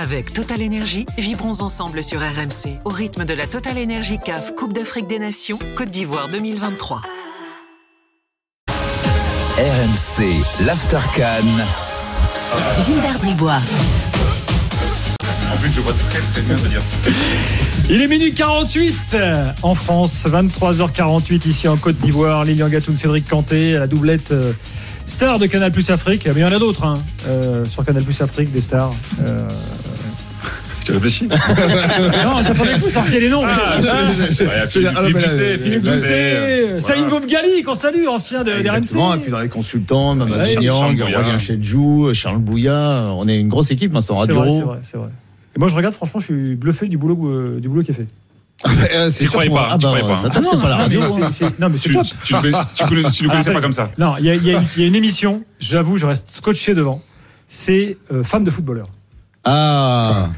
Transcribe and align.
Avec 0.00 0.32
Total 0.32 0.62
Énergie, 0.62 1.06
vibrons 1.18 1.60
ensemble 1.60 2.04
sur 2.04 2.20
RMC 2.20 2.78
au 2.84 2.88
rythme 2.88 3.24
de 3.24 3.34
la 3.34 3.48
Total 3.48 3.76
Énergie 3.76 4.20
CAF 4.24 4.54
Coupe 4.54 4.72
d'Afrique 4.72 5.08
des 5.08 5.18
Nations 5.18 5.58
Côte 5.76 5.90
d'Ivoire 5.90 6.28
2023. 6.28 7.02
RMC, 9.58 10.64
l'Aftercan. 10.64 11.42
Gilbert 12.86 13.18
Bribois. 13.18 13.56
En 15.52 15.56
plus, 15.56 15.72
je 15.72 15.80
vois 15.80 15.94
très 16.10 16.20
très 16.20 16.42
bien 16.42 16.54
de 16.54 16.68
dire 16.68 16.80
ça. 16.80 17.10
Il 17.90 18.00
est 18.00 18.06
minuit 18.06 18.32
48 18.32 19.16
en 19.64 19.74
France, 19.74 20.26
23h48 20.26 21.48
ici 21.48 21.66
en 21.66 21.76
Côte 21.76 21.96
d'Ivoire. 21.96 22.44
Lilian 22.44 22.68
Gatoun, 22.68 22.96
Cédric 22.96 23.28
Canté, 23.28 23.72
la 23.72 23.88
doublette 23.88 24.30
euh, 24.30 24.52
star 25.06 25.40
de 25.40 25.46
Canal 25.46 25.72
Plus 25.72 25.90
Afrique. 25.90 26.26
Mais 26.26 26.34
il 26.36 26.42
y 26.42 26.44
en 26.44 26.52
a 26.52 26.58
d'autres 26.60 26.84
hein, 26.84 26.94
euh, 27.26 27.64
sur 27.64 27.84
Canal 27.84 28.04
Plus 28.04 28.20
Afrique, 28.20 28.52
des 28.52 28.60
stars. 28.60 28.94
Euh, 29.22 29.48
Tu 30.88 30.94
réfléchis 30.94 31.26
Non, 32.24 32.42
j'attendais 32.42 32.72
que 32.72 32.80
vous 32.80 32.88
sortiez 32.88 33.20
les 33.20 33.28
noms. 33.28 33.42
Philippe 33.46 34.88
Ah, 34.96 35.02
non, 35.02 35.10
Doucet, 35.20 35.58
Philippe 35.58 35.82
Doucet, 35.82 36.80
Saïd 36.80 37.04
voilà. 37.04 37.20
Bobgali, 37.20 37.62
qu'on 37.62 37.74
salue, 37.74 38.06
ancien 38.08 38.42
de, 38.42 38.52
Exactement, 38.52 39.12
et 39.14 39.18
puis 39.18 39.30
dans 39.30 39.40
les 39.40 39.50
consultants, 39.50 40.16
Charles 40.16 40.56
Bouya. 40.56 40.74
Aurélien 41.18 41.38
Chedjou, 41.38 42.08
Charles 42.14 42.38
Bouya, 42.38 43.08
on 43.12 43.28
est 43.28 43.38
une 43.38 43.48
grosse 43.48 43.70
équipe 43.70 43.92
maintenant, 43.92 44.24
C'est 44.24 44.32
Radio 44.32 44.44
c'est 44.48 44.62
vrai, 44.62 44.78
c'est 44.80 44.96
vrai. 44.96 45.08
Et 45.54 45.58
moi, 45.58 45.68
je 45.68 45.76
regarde, 45.76 45.92
franchement, 45.94 46.20
je 46.20 46.24
suis 46.24 46.54
bluffé 46.54 46.86
du 46.86 46.96
boulot, 46.96 47.18
euh, 47.28 47.58
du 47.60 47.68
boulot 47.68 47.82
qui 47.82 47.90
est 47.90 47.94
fait. 47.94 48.06
Euh, 48.94 49.10
Tu 49.10 49.26
croyais 49.28 49.50
pas, 49.50 49.68
Ah 49.72 49.76
tu 49.78 49.84
bah, 49.84 49.88
croyais 49.94 50.06
pas, 50.08 50.16
ça 50.16 50.28
hein. 50.28 50.30
tape, 50.30 50.44
c'est 50.50 50.58
pas 50.58 50.68
la 50.70 50.76
non, 50.76 50.82
radio. 50.84 51.00
mais 51.00 51.06
hein. 51.24 51.50
non, 51.60 51.68
mais 51.68 51.76
c'est 51.78 51.88
Tu, 51.90 51.94
top. 51.94 52.06
tu, 52.24 52.32
ne 52.34 52.38
ne 52.38 53.28
connaissais 53.28 53.50
Ah, 53.50 53.52
pas 53.52 53.60
comme 53.60 53.72
ça. 53.72 53.90
Non, 53.98 54.14
il 54.18 54.24
y, 54.24 54.30
a- 54.30 54.34
y 54.34 54.50
une- 54.52 54.64
il 54.76 54.80
y 54.82 54.84
a 54.84 54.88
une 54.88 54.94
émission, 54.96 55.42
j'avoue, 55.60 55.98
je 55.98 56.06
reste 56.06 56.28
scotché 56.34 56.72
devant. 56.74 57.02
C'est 57.46 57.98
euh, 58.10 58.24
Femme 58.24 58.42
de 58.44 58.50
footballeur. 58.50 58.86
Ah, 59.44 60.28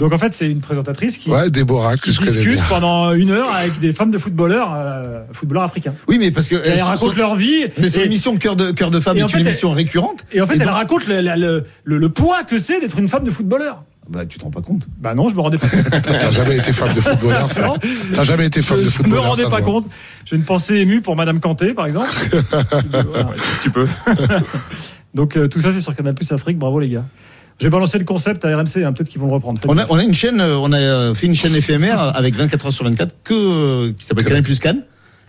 Donc 0.00 0.12
en 0.12 0.18
fait, 0.18 0.34
c'est 0.34 0.50
une 0.50 0.60
présentatrice 0.60 1.18
qui, 1.18 1.30
Ouais, 1.30 1.48
Déborah, 1.50 1.94
qui 1.96 2.00
que 2.08 2.12
je 2.12 2.18
connais 2.18 2.30
discute 2.32 2.54
bien. 2.54 2.64
pendant 2.68 3.12
une 3.12 3.30
heure 3.30 3.54
avec 3.54 3.78
des 3.78 3.92
femmes 3.92 4.10
de 4.10 4.18
footballeurs, 4.18 4.72
euh, 4.74 5.22
footballeurs 5.32 5.62
africains. 5.64 5.94
oui, 6.08 6.16
mais 6.18 6.30
parce 6.32 6.48
que. 6.48 6.56
Et 6.56 6.70
elles 6.70 6.82
racontent 6.82 7.14
leur 7.16 7.36
vie. 7.36 7.66
Mais 7.78 7.88
son 7.88 8.00
et, 8.00 8.04
émission 8.06 8.36
Cœur 8.36 8.56
de, 8.56 8.72
Cœur 8.72 8.90
de 8.90 8.98
Femme 8.98 9.16
est 9.18 9.22
en 9.22 9.28
une 9.28 9.40
émission 9.40 9.70
récurrente. 9.70 10.24
et 10.32 10.40
en 10.40 10.46
fait, 10.48 10.54
Et 10.54 10.60
elle 10.60 10.66
donc- 10.66 10.74
raconte 10.74 11.06
le, 11.06 11.20
le- 11.20 11.64
le- 11.84 11.98
le 11.98 12.08
poids 12.08 12.42
que 12.44 12.58
c'est 12.58 12.80
d'être 12.80 12.98
une 12.98 13.08
femme 13.08 13.22
de 13.24 13.30
footballeur. 13.30 13.84
Bah, 14.08 14.26
tu 14.26 14.38
te 14.38 14.42
rends 14.44 14.50
pas 14.50 14.60
compte. 14.62 14.88
Bah 15.00 15.14
non, 15.14 15.28
je 15.28 15.36
me 15.36 15.40
rendais 15.40 15.58
pas 15.58 15.68
compte. 15.68 15.84
T'as 16.02 16.30
jamais 16.32 16.56
été 16.56 16.72
femme 16.72 16.92
de 16.94 17.00
footballeur, 17.00 17.48
ça. 17.48 17.68
T'as 18.12 18.24
jamais 18.24 18.46
été 18.46 18.60
Je 18.60 18.66
femme 18.66 18.78
de 18.78 18.82
ne 18.82 18.86
me 18.86 18.90
footballeur. 18.90 19.24
rendais 19.24 19.44
pas 19.48 19.60
compte. 19.62 19.84
J'ai 20.24 20.34
une 20.34 20.42
pensée 20.44 20.76
émue 20.78 21.00
pour 21.00 21.14
Madame 21.14 21.38
Kanté, 21.38 21.74
par 21.74 21.86
exemple. 21.86 22.08
Voilà. 22.90 23.28
Ouais, 23.28 23.36
Tu 23.62 23.70
peux. 23.70 23.86
Donc 25.14 25.36
euh, 25.36 25.46
tout 25.48 25.60
ça, 25.60 25.70
c'est 25.72 25.80
sur 25.80 25.94
Canal 25.94 26.14
Plus 26.14 26.30
Afrique. 26.32 26.58
Bravo 26.58 26.80
les 26.80 26.88
gars. 26.88 27.04
J'ai 27.60 27.68
balancé 27.70 27.98
le 27.98 28.04
concept 28.04 28.44
à 28.44 28.56
RMC, 28.56 28.78
hein, 28.84 28.92
peut-être 28.92 29.08
qu'ils 29.08 29.20
vont 29.20 29.26
le 29.26 29.34
reprendre. 29.34 29.60
On 29.68 29.72
a, 29.76 29.82
gaffe. 29.82 29.86
on 29.90 29.96
a 29.98 30.02
une 30.02 30.14
chaîne, 30.14 30.40
euh, 30.40 30.56
on 30.58 30.72
a 30.72 30.78
euh, 30.78 31.14
fait 31.14 31.26
une 31.26 31.34
chaîne 31.34 31.54
éphémère 31.54 32.00
avec 32.16 32.34
24 32.34 32.66
heures 32.66 32.72
sur 32.72 32.84
24 32.86 33.14
que, 33.22 33.34
euh, 33.34 33.92
qui 33.96 34.04
s'appelle 34.06 34.24
Canal 34.24 34.42
Plus 34.42 34.58
Cannes. 34.60 34.82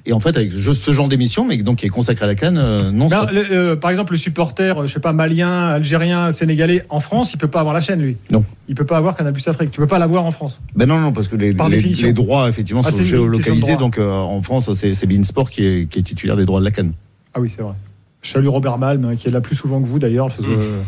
Et 0.05 0.13
en 0.13 0.19
fait, 0.19 0.35
avec 0.35 0.51
je- 0.51 0.71
ce 0.71 0.93
genre 0.93 1.07
d'émission, 1.07 1.45
mais 1.45 1.57
donc 1.57 1.77
qui 1.79 1.85
est 1.85 1.89
consacré 1.89 2.23
à 2.23 2.27
la 2.27 2.33
Cannes, 2.33 2.57
euh, 2.57 2.89
non 2.89 3.07
Ben, 3.07 3.27
le- 3.31 3.51
euh, 3.51 3.75
par 3.75 3.91
exemple, 3.91 4.13
le 4.13 4.17
supporter, 4.17 4.87
je 4.87 4.91
sais 4.93 4.99
pas, 4.99 5.13
malien, 5.13 5.67
algérien, 5.67 6.31
sénégalais, 6.31 6.83
en 6.89 6.99
France, 6.99 7.33
il 7.33 7.37
peut 7.37 7.47
pas 7.49 7.59
avoir 7.59 7.75
la 7.75 7.81
chaîne, 7.81 8.01
lui. 8.01 8.17
Non. 8.31 8.43
Il 8.67 8.73
peut 8.73 8.85
pas 8.85 8.97
avoir 8.97 9.15
Canal 9.15 9.31
Plus 9.33 9.47
Afrique. 9.47 9.69
Tu 9.69 9.79
peux 9.79 9.85
pas 9.85 9.99
l'avoir 9.99 10.25
en 10.25 10.31
France. 10.31 10.59
Ben 10.75 10.87
non, 10.87 10.99
non, 10.99 11.11
parce 11.11 11.27
que 11.27 11.35
les, 11.35 11.53
Par 11.53 11.69
les, 11.69 11.75
définition. 11.77 12.07
les 12.07 12.13
droits, 12.13 12.49
effectivement, 12.49 12.81
Ah, 12.83 12.89
sont 12.89 13.03
géolocalisés. 13.03 13.75
Donc 13.75 13.99
euh, 13.99 14.09
en 14.11 14.41
France, 14.41 14.73
c'est 14.73 14.95
c'est 14.95 15.05
Beansport 15.05 15.51
qui 15.51 15.65
est, 15.67 15.85
qui 15.87 15.99
est 15.99 16.03
titulaire 16.03 16.35
des 16.37 16.45
droits 16.45 16.61
de 16.61 16.65
la 16.65 16.71
Cannes. 16.71 16.93
Ah 17.35 17.39
oui, 17.39 17.51
c'est 17.55 17.61
vrai. 17.61 17.73
Je 18.21 18.29
salue 18.29 18.47
Robert 18.47 18.77
Malm, 18.77 19.03
hein, 19.05 19.15
qui 19.15 19.27
est 19.27 19.31
là 19.31 19.41
plus 19.41 19.55
souvent 19.55 19.81
que 19.81 19.87
vous 19.87 19.97
d'ailleurs. 19.97 20.27
que, 20.27 20.43
euh, 20.43 20.81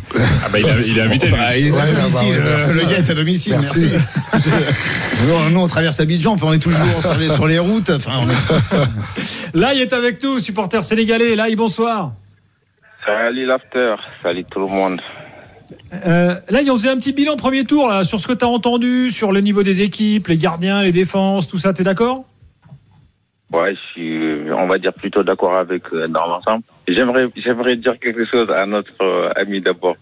Ah 0.45 0.49
bah, 0.51 0.59
il, 0.59 0.69
a, 0.69 0.79
il 0.85 0.97
est 0.97 1.01
invité. 1.01 1.29
Bah, 1.31 1.57
il 1.57 1.67
est 1.67 1.71
à 1.71 1.73
Ouais, 1.73 1.93
domicile, 1.93 2.41
bah, 2.43 2.67
ouais, 2.67 2.73
le, 2.73 2.89
gars 2.91 2.97
est 2.99 3.09
à 3.09 3.15
domicile, 3.15 3.53
merci. 3.53 3.91
Merci. 4.31 4.49
nous, 5.27 5.49
nous, 5.49 5.59
on 5.59 5.67
traverse 5.67 5.99
Abidjan, 5.99 6.33
enfin, 6.33 6.47
on 6.49 6.53
est 6.53 6.59
toujours 6.61 7.01
sur 7.01 7.17
les, 7.17 7.27
sur 7.29 7.47
les 7.47 7.57
routes. 7.57 7.89
Enfin, 7.89 8.19
on 8.21 8.29
est- 8.29 8.87
Là, 9.55 9.73
il 9.73 9.81
est 9.81 9.93
avec 9.93 10.21
nous, 10.23 10.39
supporter 10.39 10.83
sénégalais. 10.83 11.35
Là, 11.35 11.47
bonsoir. 11.55 12.13
Salut 13.03 13.47
l'after, 13.47 13.95
salut 14.21 14.45
tout 14.51 14.59
le 14.59 14.67
monde. 14.67 15.01
Euh, 16.05 16.35
là, 16.49 16.59
on 16.69 16.73
faisait 16.75 16.89
un 16.89 16.97
petit 16.97 17.13
bilan 17.13 17.35
premier 17.35 17.65
tour 17.65 17.87
là, 17.87 18.03
sur 18.03 18.19
ce 18.19 18.27
que 18.27 18.33
tu 18.33 18.45
as 18.45 18.47
entendu, 18.47 19.09
sur 19.09 19.31
le 19.31 19.39
niveau 19.41 19.63
des 19.63 19.81
équipes, 19.81 20.27
les 20.27 20.37
gardiens, 20.37 20.83
les 20.83 20.91
défenses, 20.91 21.47
tout 21.47 21.57
ça. 21.57 21.73
T'es 21.73 21.83
d'accord? 21.83 22.25
Ouais, 23.51 23.71
je 23.71 23.91
suis, 23.91 24.51
on 24.51 24.67
va 24.67 24.77
dire 24.77 24.93
plutôt 24.93 25.23
d'accord 25.23 25.55
avec 25.57 25.83
euh, 25.93 26.07
dans 26.07 26.27
l'ensemble. 26.27 26.63
J'aimerais, 26.87 27.27
j'aimerais 27.35 27.75
dire 27.77 27.97
quelque 27.99 28.25
chose 28.25 28.49
à 28.51 28.65
notre 28.65 29.01
euh, 29.01 29.29
ami 29.35 29.61
d'abord, 29.61 29.95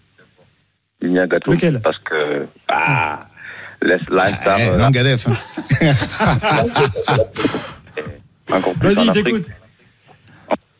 Gâteau. 1.00 1.52
Lequel? 1.52 1.80
Parce 1.80 1.98
que, 1.98 2.46
ah, 2.68 3.20
laisse 3.80 4.08
l'instar, 4.10 4.56
Eh, 4.60 4.68
euh, 4.68 4.78
Langadef, 4.78 5.28
hein. 5.28 5.32
encore 8.52 8.74
plus 8.74 8.98
en 8.98 9.04
Vas-y, 9.04 9.08
Afrique. 9.10 9.24
t'écoute. 9.24 9.46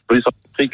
Plus 0.09 0.23
en 0.27 0.31
Afrique. 0.53 0.73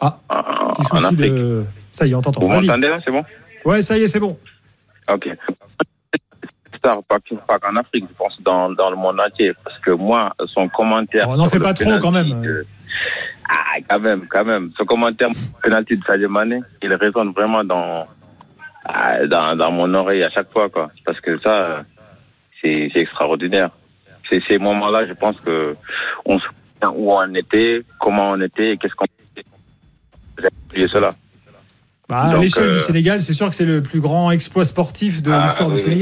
Ah, 0.00 0.18
En, 0.28 0.72
Petit 0.74 0.86
souci 0.96 1.16
de. 1.16 1.64
Ça 1.92 2.06
y 2.06 2.10
est, 2.10 2.14
on 2.14 2.22
t'entend. 2.22 2.40
Vous 2.40 2.48
Vas-y. 2.48 2.66
m'entendez 2.66 2.88
là, 2.88 2.98
c'est 3.04 3.10
bon? 3.10 3.24
Ouais, 3.64 3.80
ça 3.82 3.96
y 3.96 4.02
est, 4.02 4.08
c'est 4.08 4.20
bon. 4.20 4.36
Ok. 5.10 5.28
Star, 6.84 7.02
pas, 7.04 7.18
pas 7.46 7.58
qu'en 7.58 7.76
Afrique, 7.76 8.04
je 8.10 8.14
pense 8.16 8.36
dans, 8.42 8.70
dans 8.70 8.90
le 8.90 8.96
monde 8.96 9.18
entier. 9.20 9.52
Parce 9.64 9.78
que 9.78 9.90
moi, 9.92 10.34
son 10.52 10.68
commentaire. 10.68 11.26
Oh, 11.28 11.36
n'en 11.36 11.44
le 11.46 11.60
pas 11.60 11.72
trop, 11.74 11.98
quand 11.98 12.10
même. 12.10 12.42
de- 12.42 12.66
Ah, 13.48 13.76
quand 13.88 14.00
même, 14.00 14.26
quand 14.28 14.44
même. 14.44 14.70
Ce 14.78 14.84
commentaire, 14.84 15.28
penalty 15.62 15.96
de 15.96 16.04
Sadio 16.04 16.28
Mané, 16.28 16.60
il 16.82 16.92
résonne 16.94 17.32
vraiment 17.32 17.64
dans, 17.64 18.06
ah, 18.84 19.26
dans, 19.26 19.56
dans 19.56 19.70
mon 19.70 19.92
oreille 19.94 20.22
à 20.22 20.30
chaque 20.30 20.50
fois, 20.52 20.68
quoi. 20.68 20.90
Parce 21.04 21.20
que 21.20 21.38
ça, 21.40 21.50
euh, 21.50 21.82
c'est 22.62 22.90
extraordinaire. 22.94 23.70
C'est 24.30 24.42
ces 24.48 24.58
moments-là, 24.58 25.06
je 25.06 25.12
pense 25.12 25.38
que 25.40 25.76
on 26.24 26.38
se 26.38 26.44
souvient 26.46 26.96
où 26.98 27.12
on 27.12 27.34
était, 27.34 27.82
comment 28.00 28.30
on 28.30 28.40
était, 28.40 28.72
et 28.72 28.76
qu'est-ce 28.78 28.94
qu'on 28.94 29.06
J'ai 30.38 30.48
oublié 30.70 30.88
cela. 30.90 31.10
Bah, 32.08 32.20
à 32.22 32.36
l'échelle 32.38 32.64
euh, 32.68 32.74
du 32.74 32.80
Sénégal, 32.80 33.20
c'est 33.22 33.32
sûr 33.34 33.48
que 33.48 33.54
c'est 33.54 33.64
le 33.66 33.80
plus 33.82 34.00
grand 34.00 34.30
exploit 34.30 34.64
sportif 34.64 35.22
de 35.22 35.30
Ah, 35.32 35.42
l'histoire 35.44 35.68
oui, 35.70 35.76
du 35.82 35.88
oui. 35.88 35.94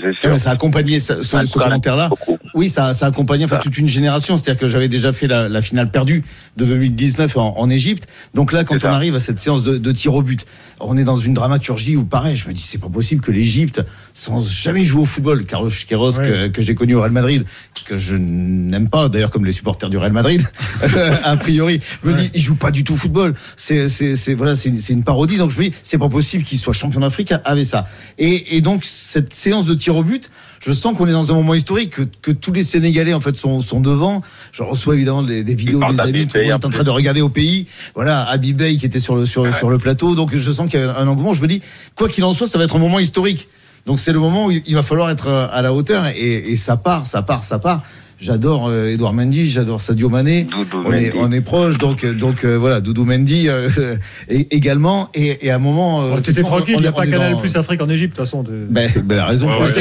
Ça, 0.00 0.02
c'est 0.02 0.06
Ouais, 0.08 0.20
sûr. 0.20 0.30
mais 0.30 0.38
ça 0.38 0.50
a 0.50 0.52
accompagné 0.54 0.98
ce, 1.00 1.16
ce- 1.16 1.22
Ça 1.22 1.44
ce 1.44 1.58
a 1.58 1.62
commentaire-là. 1.62 2.10
Oui, 2.54 2.68
ça, 2.68 2.94
ça 2.94 3.06
a 3.06 3.08
accompagné 3.10 3.44
en 3.44 3.48
fait, 3.48 3.56
Ça. 3.56 3.60
toute 3.60 3.76
une 3.78 3.88
génération. 3.88 4.36
C'est-à-dire 4.36 4.60
que 4.60 4.68
j'avais 4.68 4.88
déjà 4.88 5.12
fait 5.12 5.26
la, 5.26 5.48
la 5.48 5.62
finale 5.62 5.90
perdue 5.90 6.24
de 6.56 6.64
2019 6.64 7.36
en, 7.36 7.58
en 7.58 7.70
Égypte. 7.70 8.08
Donc 8.34 8.52
là, 8.52 8.64
quand 8.64 8.76
on 8.76 8.80
ça. 8.80 8.92
arrive 8.94 9.14
à 9.14 9.20
cette 9.20 9.38
séance 9.38 9.62
de, 9.62 9.76
de 9.78 9.92
tir 9.92 10.14
au 10.14 10.22
but, 10.22 10.44
on 10.80 10.96
est 10.96 11.04
dans 11.04 11.16
une 11.18 11.34
dramaturgie 11.34 11.96
où, 11.96 12.04
pareil, 12.04 12.36
je 12.36 12.48
me 12.48 12.52
dis, 12.52 12.62
c'est 12.62 12.78
pas 12.80 12.88
possible 12.88 13.20
que 13.22 13.30
l'Égypte, 13.32 13.82
sans 14.14 14.40
jamais 14.46 14.84
jouer 14.84 15.02
au 15.02 15.06
football, 15.06 15.44
Carlos 15.44 15.70
Queiroz, 15.86 16.18
Ouais. 16.18 16.26
que, 16.28 16.46
que 16.48 16.62
j'ai 16.62 16.74
connu 16.74 16.94
au 16.94 17.00
Real 17.00 17.12
Madrid, 17.12 17.44
que 17.84 17.96
je 17.96 18.16
n'aime 18.16 18.88
pas, 18.88 19.08
d'ailleurs, 19.08 19.30
comme 19.30 19.44
les 19.44 19.52
supporters 19.52 19.90
du 19.90 19.98
Real 19.98 20.12
Madrid, 20.12 20.42
a 21.24 21.36
priori, 21.36 21.80
me 22.04 22.12
Ouais. 22.12 22.18
dit, 22.22 22.30
il 22.34 22.40
joue 22.40 22.54
pas 22.56 22.70
du 22.70 22.84
tout 22.84 22.94
au 22.94 22.96
football. 22.96 23.34
C'est, 23.56 23.88
c'est, 23.88 24.16
c'est, 24.16 24.34
voilà, 24.34 24.54
c'est, 24.56 24.68
une- 24.70 24.80
c'est 24.80 24.92
une 24.92 25.04
parodie. 25.04 25.36
Donc 25.38 25.50
je 25.50 25.58
me 25.58 25.64
dis, 25.64 25.72
c'est 25.82 25.98
pas 25.98 26.08
possible 26.08 26.42
qu'il 26.44 26.58
soit 26.58 26.72
champion 26.72 27.00
d'Afrique 27.00 27.32
avec 27.44 27.66
ça. 27.66 27.86
Et, 28.18 28.56
et 28.56 28.60
donc, 28.60 28.84
cette 28.84 29.32
séance 29.32 29.66
de 29.66 29.74
tir 29.74 29.85
au 29.94 30.02
but, 30.02 30.30
je 30.60 30.72
sens 30.72 30.96
qu'on 30.96 31.06
est 31.06 31.12
dans 31.12 31.30
un 31.30 31.34
moment 31.34 31.54
historique, 31.54 31.90
que, 31.90 32.02
que 32.22 32.30
tous 32.32 32.52
les 32.52 32.64
Sénégalais 32.64 33.14
en 33.14 33.20
fait 33.20 33.36
sont, 33.36 33.60
sont 33.60 33.80
devant. 33.80 34.22
Je 34.52 34.62
reçois 34.62 34.94
évidemment 34.94 35.22
des, 35.22 35.44
des 35.44 35.54
vidéos 35.54 35.78
des 35.78 36.00
amis, 36.00 36.26
tout 36.26 36.38
le 36.38 36.44
monde 36.44 36.62
est 36.62 36.66
en 36.66 36.70
train 36.70 36.82
de 36.82 36.90
regarder 36.90 37.20
au 37.20 37.28
pays. 37.28 37.66
Voilà, 37.94 38.24
Habib 38.24 38.56
Bey 38.56 38.76
qui 38.76 38.86
était 38.86 38.98
sur 38.98 39.14
le 39.14 39.26
sur, 39.26 39.54
sur 39.54 39.70
le 39.70 39.78
plateau. 39.78 40.14
Donc 40.14 40.34
je 40.34 40.50
sens 40.50 40.68
qu'il 40.68 40.80
y 40.80 40.82
a 40.82 40.98
un 40.98 41.06
engouement. 41.06 41.34
Je 41.34 41.42
me 41.42 41.46
dis, 41.46 41.60
quoi 41.94 42.08
qu'il 42.08 42.24
en 42.24 42.32
soit, 42.32 42.48
ça 42.48 42.58
va 42.58 42.64
être 42.64 42.76
un 42.76 42.80
moment 42.80 42.98
historique. 42.98 43.48
Donc 43.86 44.00
c'est 44.00 44.12
le 44.12 44.18
moment 44.18 44.46
où 44.46 44.50
il 44.50 44.74
va 44.74 44.82
falloir 44.82 45.10
être 45.10 45.28
euh, 45.28 45.46
à 45.52 45.62
la 45.62 45.72
hauteur 45.72 46.06
et, 46.08 46.52
et 46.52 46.56
ça 46.56 46.76
part, 46.76 47.06
ça 47.06 47.22
part, 47.22 47.44
ça 47.44 47.58
part. 47.58 47.82
J'adore 48.18 48.68
euh, 48.68 48.86
Edouard 48.88 49.12
Mendy, 49.12 49.46
j'adore 49.48 49.82
Sadio 49.82 50.08
Mané. 50.08 50.44
Doudou 50.44 50.82
On 50.86 50.90
est, 50.92 51.12
Mendy. 51.14 51.18
on 51.20 51.30
est 51.32 51.40
proche, 51.42 51.76
donc 51.76 52.02
euh, 52.02 52.14
donc 52.14 52.44
euh, 52.46 52.56
voilà, 52.56 52.80
Doudou 52.80 53.04
Mendy 53.04 53.46
euh, 53.50 53.68
et, 54.30 54.56
également 54.56 55.10
et, 55.14 55.46
et 55.46 55.50
à 55.50 55.56
un 55.56 55.58
moment. 55.58 56.02
euh, 56.02 56.18
effectivement, 56.18 56.48
tranquille, 56.48 56.76
on 56.76 56.78
il 56.78 56.82
n'y 56.82 56.88
a 56.88 56.92
pas 56.92 57.04
Canal 57.06 57.32
dans- 57.32 57.38
Plus 57.40 57.54
Afrique 57.56 57.82
en 57.82 57.88
Égypte, 57.90 58.14
de 58.14 58.22
toute 58.22 58.24
façon. 58.24 58.42
de- 58.42 58.66
Ben, 58.70 58.90
ben, 59.04 59.16
la 59.18 59.26
raison 59.26 59.48
Ouais, 59.50 59.56
pour 59.56 59.66
ouais. 59.66 59.72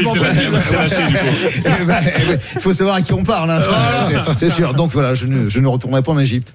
Il 0.00 0.06
s'est 0.08 0.18
lâché, 0.18 0.42
il 0.52 0.58
s'est 0.60 0.74
lâché, 0.76 1.06
du 1.06 1.12
coup. 1.14 2.38
Il 2.56 2.60
faut 2.60 2.72
savoir 2.72 2.96
à 2.96 3.00
qui 3.00 3.12
on 3.12 3.22
parle, 3.22 3.50
hein. 3.52 3.60
Enfin, 3.60 3.78
c'est- 4.10 4.38
c'est 4.38 4.50
sûr. 4.50 4.74
Donc 4.74 4.90
voilà, 4.90 5.14
je 5.14 5.26
ne, 5.28 5.48
je 5.48 5.60
ne 5.60 5.68
retournerai 5.68 6.02
pas 6.02 6.10
en 6.12 6.18
Égypte. 6.18 6.52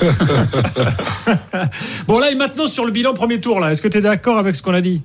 Bon, 2.08 2.18
là, 2.18 2.30
et 2.30 2.34
maintenant, 2.34 2.66
sur 2.66 2.86
le 2.86 2.92
bilan 2.92 3.12
premier 3.14 3.38
tour, 3.40 3.60
là, 3.60 3.70
est-ce 3.70 3.82
que 3.82 3.88
tu 3.88 3.98
es 3.98 4.00
d'accord 4.00 4.38
avec 4.38 4.56
ce 4.56 4.62
qu'on 4.62 4.74
a 4.74 4.80
dit? 4.80 5.02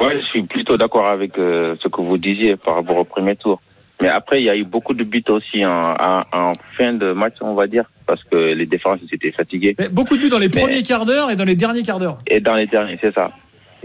Ouais, 0.00 0.18
je 0.20 0.24
suis 0.26 0.42
plutôt 0.42 0.76
d'accord 0.76 1.06
avec 1.08 1.38
euh, 1.38 1.76
ce 1.82 1.88
que 1.88 2.00
vous 2.00 2.16
disiez 2.18 2.56
par 2.56 2.76
rapport 2.76 2.96
au 2.96 3.04
premier 3.04 3.36
tour. 3.36 3.60
Mais 4.00 4.08
après, 4.08 4.40
il 4.40 4.44
y 4.46 4.50
a 4.50 4.56
eu 4.56 4.64
beaucoup 4.64 4.94
de 4.94 5.04
buts 5.04 5.22
aussi 5.28 5.64
en, 5.66 5.94
en, 6.00 6.22
en 6.32 6.52
fin 6.76 6.94
de 6.94 7.12
match, 7.12 7.34
on 7.42 7.52
va 7.54 7.66
dire, 7.66 7.84
parce 8.06 8.24
que 8.24 8.34
les 8.54 8.64
défenses 8.64 9.00
étaient 9.12 9.30
fatiguées. 9.30 9.74
Mais 9.78 9.90
Beaucoup 9.90 10.16
de 10.16 10.22
buts 10.22 10.30
dans 10.30 10.38
les 10.38 10.48
Mais- 10.48 10.60
premiers 10.62 10.82
quarts 10.82 11.04
d'heure 11.04 11.30
et 11.30 11.36
dans 11.36 11.44
les 11.44 11.54
derniers 11.54 11.82
quarts 11.82 11.98
d'heure. 11.98 12.18
Et 12.26 12.40
dans 12.40 12.54
les 12.54 12.64
derniers, 12.66 12.96
c'est 13.00 13.12
ça. 13.14 13.28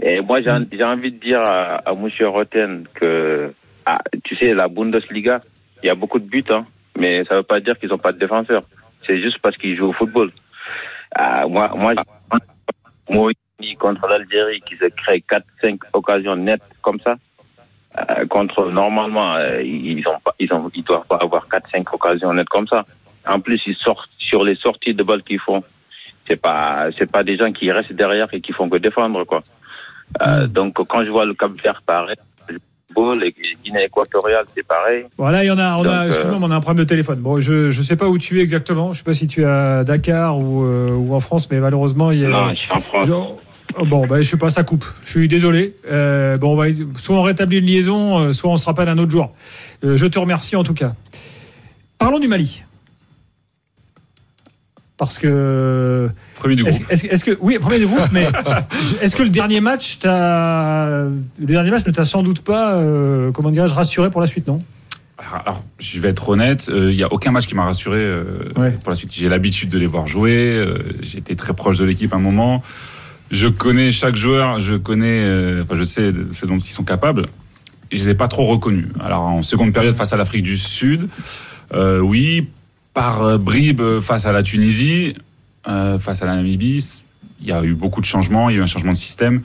Et 0.00 0.20
moi, 0.22 0.40
j'ai 0.40 0.50
j'ai 0.72 0.84
envie 0.84 1.12
de 1.12 1.18
dire 1.18 1.40
à, 1.40 1.76
à 1.86 1.94
Monsieur 1.94 2.28
Roten 2.28 2.86
que, 2.94 3.52
ah, 3.84 3.98
tu 4.24 4.36
sais, 4.36 4.54
la 4.54 4.68
Bundesliga, 4.68 5.42
il 5.82 5.86
y 5.86 5.90
a 5.90 5.94
beaucoup 5.94 6.18
de 6.18 6.24
buts, 6.26 6.44
hein, 6.48 6.64
mais 6.98 7.24
ça 7.26 7.36
veut 7.36 7.42
pas 7.42 7.60
dire 7.60 7.78
qu'ils 7.78 7.90
n'ont 7.90 7.98
pas 7.98 8.12
de 8.12 8.18
défenseurs. 8.18 8.62
C'est 9.06 9.20
juste 9.20 9.38
parce 9.42 9.56
qu'ils 9.58 9.76
jouent 9.76 9.88
au 9.88 9.92
football. 9.92 10.30
Ah, 11.14 11.46
moi, 11.46 11.70
moi, 11.76 11.92
moi, 13.10 13.30
contre 13.78 14.06
l'Algérie 14.06 14.60
qui 14.68 14.76
se 14.76 14.86
crée 14.86 15.22
4-5 15.62 15.78
occasions 15.92 16.36
nettes 16.36 16.62
comme 16.82 17.00
ça. 17.00 17.16
euh, 17.98 18.26
contre 18.26 18.70
normalement 18.70 19.34
euh, 19.36 19.62
ils 19.62 20.06
ont 20.06 20.20
pas, 20.24 20.34
ils 20.38 20.52
ont, 20.52 20.70
ils 20.74 20.84
doivent 20.84 21.06
pas 21.08 21.16
avoir 21.16 21.46
4-5 21.48 21.82
occasions 21.94 22.32
nettes 22.34 22.48
comme 22.48 22.66
ça. 22.68 22.84
En 23.26 23.40
plus 23.40 23.60
ils 23.66 23.76
sortent 23.76 24.10
sur 24.18 24.44
les 24.44 24.56
sorties 24.56 24.94
de 24.94 25.02
balles 25.02 25.22
qu'ils 25.22 25.40
font. 25.40 25.62
C'est 26.28 26.40
pas 26.40 26.88
c'est 26.98 27.10
pas 27.10 27.22
des 27.24 27.36
gens 27.36 27.52
qui 27.52 27.70
restent 27.72 27.92
derrière 27.94 28.26
et 28.32 28.40
qui 28.40 28.52
font 28.52 28.68
que 28.68 28.76
défendre 28.76 29.24
quoi. 29.24 29.40
Euh, 30.22 30.46
Donc 30.46 30.74
quand 30.86 31.04
je 31.04 31.10
vois 31.10 31.24
le 31.24 31.34
Cap 31.34 31.52
Vert 31.62 31.80
pareil, 31.86 32.16
le 32.48 32.58
football, 32.88 33.24
et 33.24 33.34
Guinée 33.64 33.84
équatoriale 33.84 34.44
c'est 34.54 34.66
pareil. 34.66 35.06
Voilà, 35.16 35.42
il 35.44 35.46
y 35.46 35.50
en 35.50 35.58
a, 35.58 35.76
on 35.76 35.82
Donc, 35.82 35.86
a, 35.92 36.02
euh, 36.04 36.38
on 36.40 36.50
a 36.50 36.54
un 36.54 36.60
problème 36.60 36.84
de 36.84 36.88
téléphone. 36.88 37.20
Bon, 37.20 37.40
je 37.40 37.70
je 37.70 37.82
sais 37.82 37.96
pas 37.96 38.06
où 38.08 38.18
tu 38.18 38.38
es 38.38 38.42
exactement. 38.42 38.92
Je 38.92 38.98
sais 38.98 39.04
pas 39.04 39.14
si 39.14 39.26
tu 39.26 39.42
es 39.42 39.46
à 39.46 39.82
Dakar 39.84 40.38
ou, 40.38 40.64
euh, 40.64 40.90
ou 40.90 41.14
en 41.14 41.20
France, 41.20 41.50
mais 41.50 41.58
malheureusement, 41.60 42.10
il 42.10 42.20
y 42.20 42.24
a. 42.26 42.28
Non, 42.28 42.50
je 42.50 42.54
suis 42.56 42.72
en 42.72 42.80
France. 42.80 43.06
Genre- 43.06 43.40
Bon, 43.84 44.06
bah, 44.06 44.22
je 44.22 44.28
sais 44.28 44.36
pas, 44.38 44.50
ça 44.50 44.62
coupe. 44.64 44.84
Je 45.04 45.10
suis 45.10 45.28
désolé. 45.28 45.74
Euh, 45.90 46.36
bon, 46.38 46.52
on 46.52 46.56
va, 46.56 46.64
soit 46.98 47.16
on 47.16 47.22
rétablit 47.22 47.58
une 47.58 47.66
liaison, 47.66 48.18
euh, 48.18 48.32
soit 48.32 48.50
on 48.50 48.56
se 48.56 48.64
rappelle 48.64 48.88
un 48.88 48.98
autre 48.98 49.10
jour. 49.10 49.34
Euh, 49.84 49.96
je 49.96 50.06
te 50.06 50.18
remercie 50.18 50.56
en 50.56 50.62
tout 50.64 50.74
cas. 50.74 50.94
Parlons 51.98 52.18
du 52.18 52.28
Mali. 52.28 52.62
Parce 54.98 55.18
que. 55.18 56.08
Premier 56.36 56.56
du 56.56 56.64
groupe. 56.64 56.74
est-ce- 56.90 57.06
est-ce 57.06 57.24
que. 57.24 57.36
Oui, 57.40 57.58
premier 57.58 57.78
du 57.78 57.86
groupe, 57.86 58.08
mais 58.12 58.24
est-ce 59.02 59.14
que 59.14 59.22
le 59.22 59.28
dernier 59.28 59.60
match 59.60 59.98
t'a. 59.98 60.86
Le 61.38 61.46
dernier 61.46 61.70
match 61.70 61.84
ne 61.86 61.90
t'a 61.92 62.04
sans 62.06 62.22
doute 62.22 62.40
pas, 62.40 62.76
euh, 62.76 63.30
comment 63.32 63.50
dirais-je, 63.50 63.74
rassuré 63.74 64.10
pour 64.10 64.22
la 64.22 64.26
suite, 64.26 64.46
non? 64.48 64.58
Alors, 65.18 65.62
je 65.78 65.98
vais 66.00 66.08
être 66.10 66.28
honnête, 66.28 66.68
euh, 66.70 66.90
il 66.92 66.96
n'y 66.96 67.02
a 67.02 67.10
aucun 67.12 67.30
match 67.30 67.46
qui 67.46 67.54
m'a 67.54 67.64
rassuré 67.64 68.00
euh, 68.00 68.24
Ouais. 68.56 68.70
pour 68.70 68.90
la 68.90 68.96
suite. 68.96 69.12
J'ai 69.14 69.28
l'habitude 69.28 69.68
de 69.70 69.78
les 69.78 69.86
voir 69.86 70.06
jouer, 70.06 70.54
euh, 70.56 70.76
été 71.14 71.36
très 71.36 71.54
proche 71.54 71.76
de 71.78 71.84
l'équipe 71.84 72.12
à 72.12 72.16
un 72.16 72.20
moment. 72.20 72.62
Je 73.30 73.48
connais 73.48 73.90
chaque 73.90 74.14
joueur, 74.14 74.60
je 74.60 74.74
connais, 74.74 75.20
euh, 75.24 75.62
enfin, 75.62 75.76
je 75.76 75.82
sais 75.82 76.12
ce 76.32 76.46
dont 76.46 76.58
ils 76.58 76.64
sont 76.72 76.84
capables. 76.84 77.26
Je 77.90 77.98
les 77.98 78.10
ai 78.10 78.14
pas 78.14 78.28
trop 78.28 78.46
reconnus. 78.46 78.86
Alors 79.00 79.22
en 79.22 79.42
seconde 79.42 79.72
période 79.72 79.94
face 79.94 80.12
à 80.12 80.16
l'Afrique 80.16 80.42
du 80.42 80.58
Sud, 80.58 81.08
euh, 81.74 82.00
oui, 82.00 82.48
par 82.94 83.22
euh, 83.22 83.38
bribes 83.38 84.00
face 84.00 84.26
à 84.26 84.32
la 84.32 84.42
Tunisie, 84.42 85.14
euh, 85.68 85.98
face 85.98 86.22
à 86.22 86.26
la 86.26 86.36
Namibie, 86.36 87.02
il 87.40 87.46
y 87.46 87.52
a 87.52 87.62
eu 87.64 87.74
beaucoup 87.74 88.00
de 88.00 88.06
changements, 88.06 88.48
il 88.48 88.54
y 88.54 88.58
a 88.58 88.60
eu 88.60 88.62
un 88.62 88.66
changement 88.66 88.92
de 88.92 88.96
système, 88.96 89.42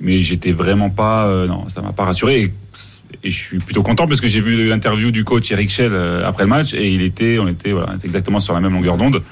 mais 0.00 0.20
j'étais 0.20 0.52
vraiment 0.52 0.90
pas, 0.90 1.26
euh, 1.26 1.46
non, 1.46 1.68
ça 1.68 1.80
m'a 1.80 1.92
pas 1.92 2.04
rassuré. 2.04 2.42
Et, 2.42 2.52
et 3.24 3.30
je 3.30 3.36
suis 3.36 3.58
plutôt 3.58 3.82
content 3.82 4.06
parce 4.06 4.20
que 4.20 4.26
j'ai 4.26 4.40
vu 4.40 4.68
l'interview 4.68 5.10
du 5.12 5.24
coach 5.24 5.50
Eric 5.52 5.70
Schell 5.70 5.94
après 6.24 6.42
le 6.42 6.50
match 6.50 6.74
et 6.74 6.90
il 6.90 7.02
était, 7.02 7.38
on 7.38 7.46
était, 7.46 7.70
voilà, 7.70 7.94
exactement 8.02 8.40
sur 8.40 8.52
la 8.52 8.60
même 8.60 8.72
longueur 8.72 8.96
d'onde. 8.96 9.22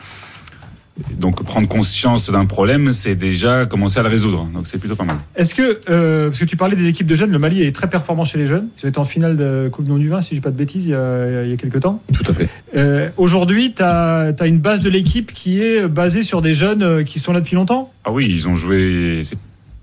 Donc 1.18 1.42
prendre 1.42 1.68
conscience 1.68 2.30
d'un 2.30 2.46
problème, 2.46 2.90
c'est 2.90 3.14
déjà 3.14 3.66
commencer 3.66 3.98
à 3.98 4.02
le 4.02 4.08
résoudre. 4.08 4.48
Donc 4.52 4.66
c'est 4.66 4.78
plutôt 4.78 4.96
pas 4.96 5.04
mal. 5.04 5.16
Est-ce 5.36 5.54
que, 5.54 5.80
euh, 5.88 6.28
parce 6.28 6.38
que 6.38 6.44
tu 6.44 6.56
parlais 6.56 6.76
des 6.76 6.88
équipes 6.88 7.06
de 7.06 7.14
jeunes, 7.14 7.30
le 7.30 7.38
Mali 7.38 7.62
est 7.62 7.74
très 7.74 7.88
performant 7.88 8.24
chez 8.24 8.38
les 8.38 8.46
jeunes. 8.46 8.68
Ils 8.78 8.86
ont 8.86 8.88
été 8.88 8.98
en 8.98 9.04
finale 9.04 9.36
de 9.36 9.68
Coupe 9.72 9.84
du 9.84 9.90
Monde 9.90 10.00
du 10.00 10.08
Vin, 10.08 10.20
si 10.20 10.30
je 10.30 10.34
dis 10.34 10.40
pas 10.40 10.50
de 10.50 10.56
bêtises, 10.56 10.86
il 10.86 10.90
y 10.90 10.94
a, 10.94 11.44
il 11.44 11.50
y 11.50 11.52
a 11.52 11.56
quelques 11.56 11.80
temps. 11.80 12.02
Tout 12.12 12.24
à 12.28 12.34
fait. 12.34 12.48
Euh, 12.76 13.10
Aujourd'hui, 13.16 13.74
tu 13.74 13.82
as, 13.82 14.34
une 14.46 14.58
base 14.58 14.80
de 14.80 14.90
l'équipe 14.90 15.32
qui 15.32 15.60
est 15.60 15.86
basée 15.88 16.22
sur 16.22 16.42
des 16.42 16.54
jeunes 16.54 16.82
euh, 16.82 17.02
qui 17.02 17.20
sont 17.20 17.32
là 17.32 17.40
depuis 17.40 17.54
longtemps? 17.54 17.92
Ah 18.04 18.12
oui, 18.12 18.26
ils 18.28 18.48
ont 18.48 18.54
joué, 18.54 19.20
c'est, 19.22 19.38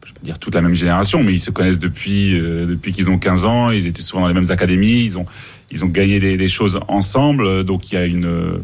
je 0.06 0.10
vais 0.10 0.20
pas 0.20 0.26
dire 0.26 0.40
toute 0.40 0.56
la 0.56 0.62
même 0.62 0.74
génération, 0.74 1.24
mais 1.24 1.34
ils 1.34 1.40
se 1.40 1.52
connaissent 1.52 1.80
depuis, 1.80 2.40
euh, 2.40 2.66
depuis 2.66 2.94
qu'ils 2.94 3.10
ont 3.10 3.18
15 3.18 3.46
ans. 3.46 3.70
Ils 3.70 3.88
étaient 3.88 4.02
souvent 4.02 4.22
dans 4.22 4.28
les 4.28 4.34
mêmes 4.34 4.50
académies. 4.50 5.04
Ils 5.04 5.18
ont, 5.18 5.26
ils 5.72 5.84
ont 5.86 5.90
gagné 5.90 6.20
des, 6.20 6.38
des 6.38 6.48
choses 6.48 6.80
ensemble. 6.88 7.64
Donc 7.64 7.92
il 7.92 7.96
y 7.96 7.98
a 7.98 8.06
une, 8.06 8.26
euh, 8.26 8.58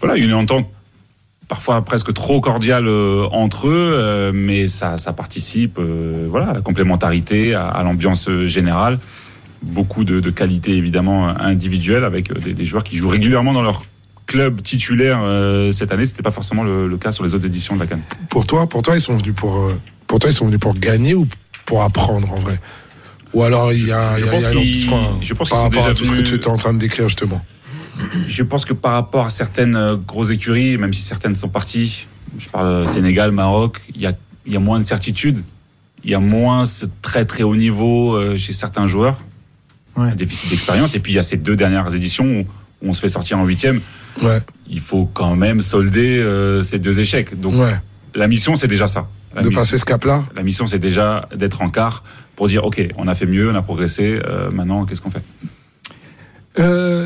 voilà, 0.00 0.16
une 0.16 0.34
entente 0.34 0.68
parfois 1.50 1.82
presque 1.84 2.12
trop 2.14 2.40
cordiale 2.40 2.86
euh, 2.86 3.26
entre 3.32 3.66
eux, 3.66 3.72
euh, 3.98 4.30
mais 4.32 4.68
ça, 4.68 4.98
ça 4.98 5.12
participe, 5.12 5.78
euh, 5.80 6.28
voilà, 6.30 6.50
à 6.50 6.54
la 6.54 6.60
complémentarité, 6.60 7.54
à, 7.54 7.62
à 7.62 7.82
l'ambiance 7.82 8.30
générale. 8.46 9.00
Beaucoup 9.62 10.04
de, 10.04 10.20
de 10.20 10.30
qualités 10.30 10.70
évidemment 10.70 11.26
individuelles 11.28 12.04
avec 12.04 12.32
des, 12.40 12.54
des 12.54 12.64
joueurs 12.64 12.84
qui 12.84 12.96
jouent 12.96 13.08
régulièrement 13.08 13.52
dans 13.52 13.62
leur 13.62 13.82
club 14.26 14.62
titulaire 14.62 15.18
euh, 15.24 15.72
cette 15.72 15.90
année. 15.90 16.06
C'était 16.06 16.22
pas 16.22 16.30
forcément 16.30 16.62
le, 16.62 16.86
le 16.86 16.96
cas 16.96 17.10
sur 17.10 17.24
les 17.24 17.34
autres 17.34 17.46
éditions 17.46 17.74
de 17.74 17.80
la 17.80 17.86
Cannes. 17.88 18.02
Pour 18.30 18.46
toi, 18.46 18.68
pour 18.68 18.82
toi, 18.82 18.94
ils 18.94 19.00
sont 19.02 19.16
venus 19.16 19.34
pour, 19.34 19.56
euh, 19.66 19.74
pour 20.06 20.20
toi, 20.20 20.30
ils 20.30 20.34
sont 20.34 20.46
venus 20.46 20.60
pour 20.60 20.74
gagner 20.74 21.14
ou 21.14 21.26
pour 21.66 21.82
apprendre 21.82 22.32
en 22.32 22.38
vrai? 22.38 22.58
Ou 23.34 23.42
alors 23.42 23.72
il 23.72 23.86
y 23.88 23.92
a, 23.92 24.16
Je 24.16 24.20
il 24.20 24.26
y 24.26 24.28
a- 24.28 24.30
pense 24.30 24.40
il 24.40 24.86
y 24.86 24.88
a 24.88 24.92
un- 24.92 24.98
enfin, 25.00 25.18
je 25.20 25.34
pense 25.34 25.48
par 25.50 25.62
rapport 25.62 25.86
à 25.86 25.94
tout 25.94 26.04
ce 26.04 26.12
que 26.12 26.22
tu 26.22 26.34
étais 26.36 26.48
en 26.48 26.56
train 26.56 26.72
de 26.72 26.78
décrire 26.78 27.08
justement. 27.08 27.44
Je 28.28 28.42
pense 28.42 28.64
que 28.64 28.72
par 28.72 28.92
rapport 28.92 29.26
à 29.26 29.30
certaines 29.30 29.76
euh, 29.76 29.96
grosses 29.96 30.30
écuries, 30.30 30.78
même 30.78 30.92
si 30.92 31.02
certaines 31.02 31.34
sont 31.34 31.48
parties, 31.48 32.06
je 32.38 32.48
parle 32.48 32.66
euh, 32.68 32.86
Sénégal, 32.86 33.32
Maroc, 33.32 33.80
il 33.94 34.00
y 34.00 34.06
a, 34.06 34.12
il 34.46 34.52
y 34.52 34.56
a 34.56 34.60
moins 34.60 34.78
de 34.78 34.84
certitude. 34.84 35.42
Il 36.04 36.10
y 36.10 36.14
a 36.14 36.20
moins 36.20 36.64
ce 36.64 36.86
très 37.02 37.24
très 37.26 37.42
haut 37.42 37.56
niveau 37.56 38.14
euh, 38.16 38.38
chez 38.38 38.52
certains 38.52 38.86
joueurs. 38.86 39.18
Ouais. 39.96 40.10
Un 40.10 40.14
déficit 40.14 40.48
d'expérience. 40.50 40.94
Et 40.94 41.00
puis 41.00 41.12
il 41.12 41.16
y 41.16 41.18
a 41.18 41.22
ces 41.22 41.36
deux 41.36 41.56
dernières 41.56 41.94
éditions 41.94 42.24
où, 42.24 42.40
où 42.40 42.88
on 42.88 42.94
se 42.94 43.00
fait 43.00 43.08
sortir 43.08 43.38
en 43.38 43.44
huitième. 43.44 43.80
Ouais, 44.22 44.38
Il 44.68 44.80
faut 44.80 45.06
quand 45.12 45.36
même 45.36 45.60
solder 45.60 46.18
euh, 46.20 46.62
ces 46.62 46.78
deux 46.78 47.00
échecs. 47.00 47.38
Donc 47.38 47.54
ouais. 47.54 47.74
la 48.14 48.28
mission, 48.28 48.56
c'est 48.56 48.68
déjà 48.68 48.86
ça. 48.86 49.08
La 49.34 49.42
De 49.42 49.48
mission, 49.48 49.62
passer 49.62 49.78
ce 49.78 49.84
cap-là. 49.84 50.24
la 50.34 50.42
mission, 50.42 50.66
c'est 50.66 50.78
déjà 50.80 51.28
d'être 51.36 51.62
en 51.62 51.68
quart 51.70 52.02
pour 52.34 52.48
dire, 52.48 52.64
OK, 52.64 52.80
on 52.96 53.06
a 53.06 53.14
fait 53.14 53.26
mieux, 53.26 53.50
on 53.50 53.54
a 53.54 53.62
progressé. 53.62 54.18
euh, 54.26 54.50
maintenant, 54.50 54.86
qu'est-ce 54.86 55.00
qu'on 55.02 55.10
fait? 55.10 55.22
Euh, 56.58 56.99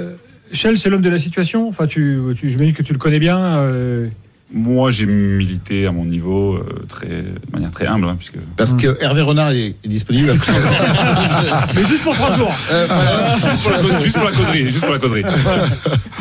Shell, 0.55 0.79
c'est 0.79 0.89
l'homme 0.91 1.03
de 1.03 1.11
la 1.11 1.19
situation. 1.19 1.69
Enfin, 1.69 1.87
tu, 1.87 2.19
tu, 2.39 2.49
j'imagine 2.49 2.73
que 2.75 2.83
tu 2.83 2.93
le 2.93 2.99
connais 2.99 3.19
bien. 3.19 3.39
euh, 3.39 4.09
Moi, 4.53 4.91
j'ai 4.91 5.05
milité 5.07 5.87
à 5.87 5.91
mon 5.93 6.05
niveau 6.05 6.55
euh, 6.55 6.85
très, 6.89 7.07
de 7.09 7.35
manière 7.53 7.71
très 7.73 7.87
humble, 7.87 8.09
hein, 8.09 8.15
puisque 8.17 8.39
Parce 8.57 8.73
que 8.75 8.97
Hervé 9.03 9.21
Renard 9.23 9.51
est, 9.51 9.75
est 9.85 9.89
disponible. 9.89 10.33
Mais 11.75 11.83
juste 11.85 12.05
pour 12.05 12.15
trois 12.15 12.37
jours. 12.37 12.53
Euh, 12.73 12.87
voilà. 12.89 13.37
juste, 13.51 13.63
pour 13.63 13.73
la, 13.73 13.79
cause- 13.83 14.03
juste 14.05 14.17
pour 14.17 14.25
la 14.25 14.31
causerie, 14.33 14.65
juste 14.71 14.81
pour 14.85 14.93
la 14.93 14.99
causerie. 14.99 15.25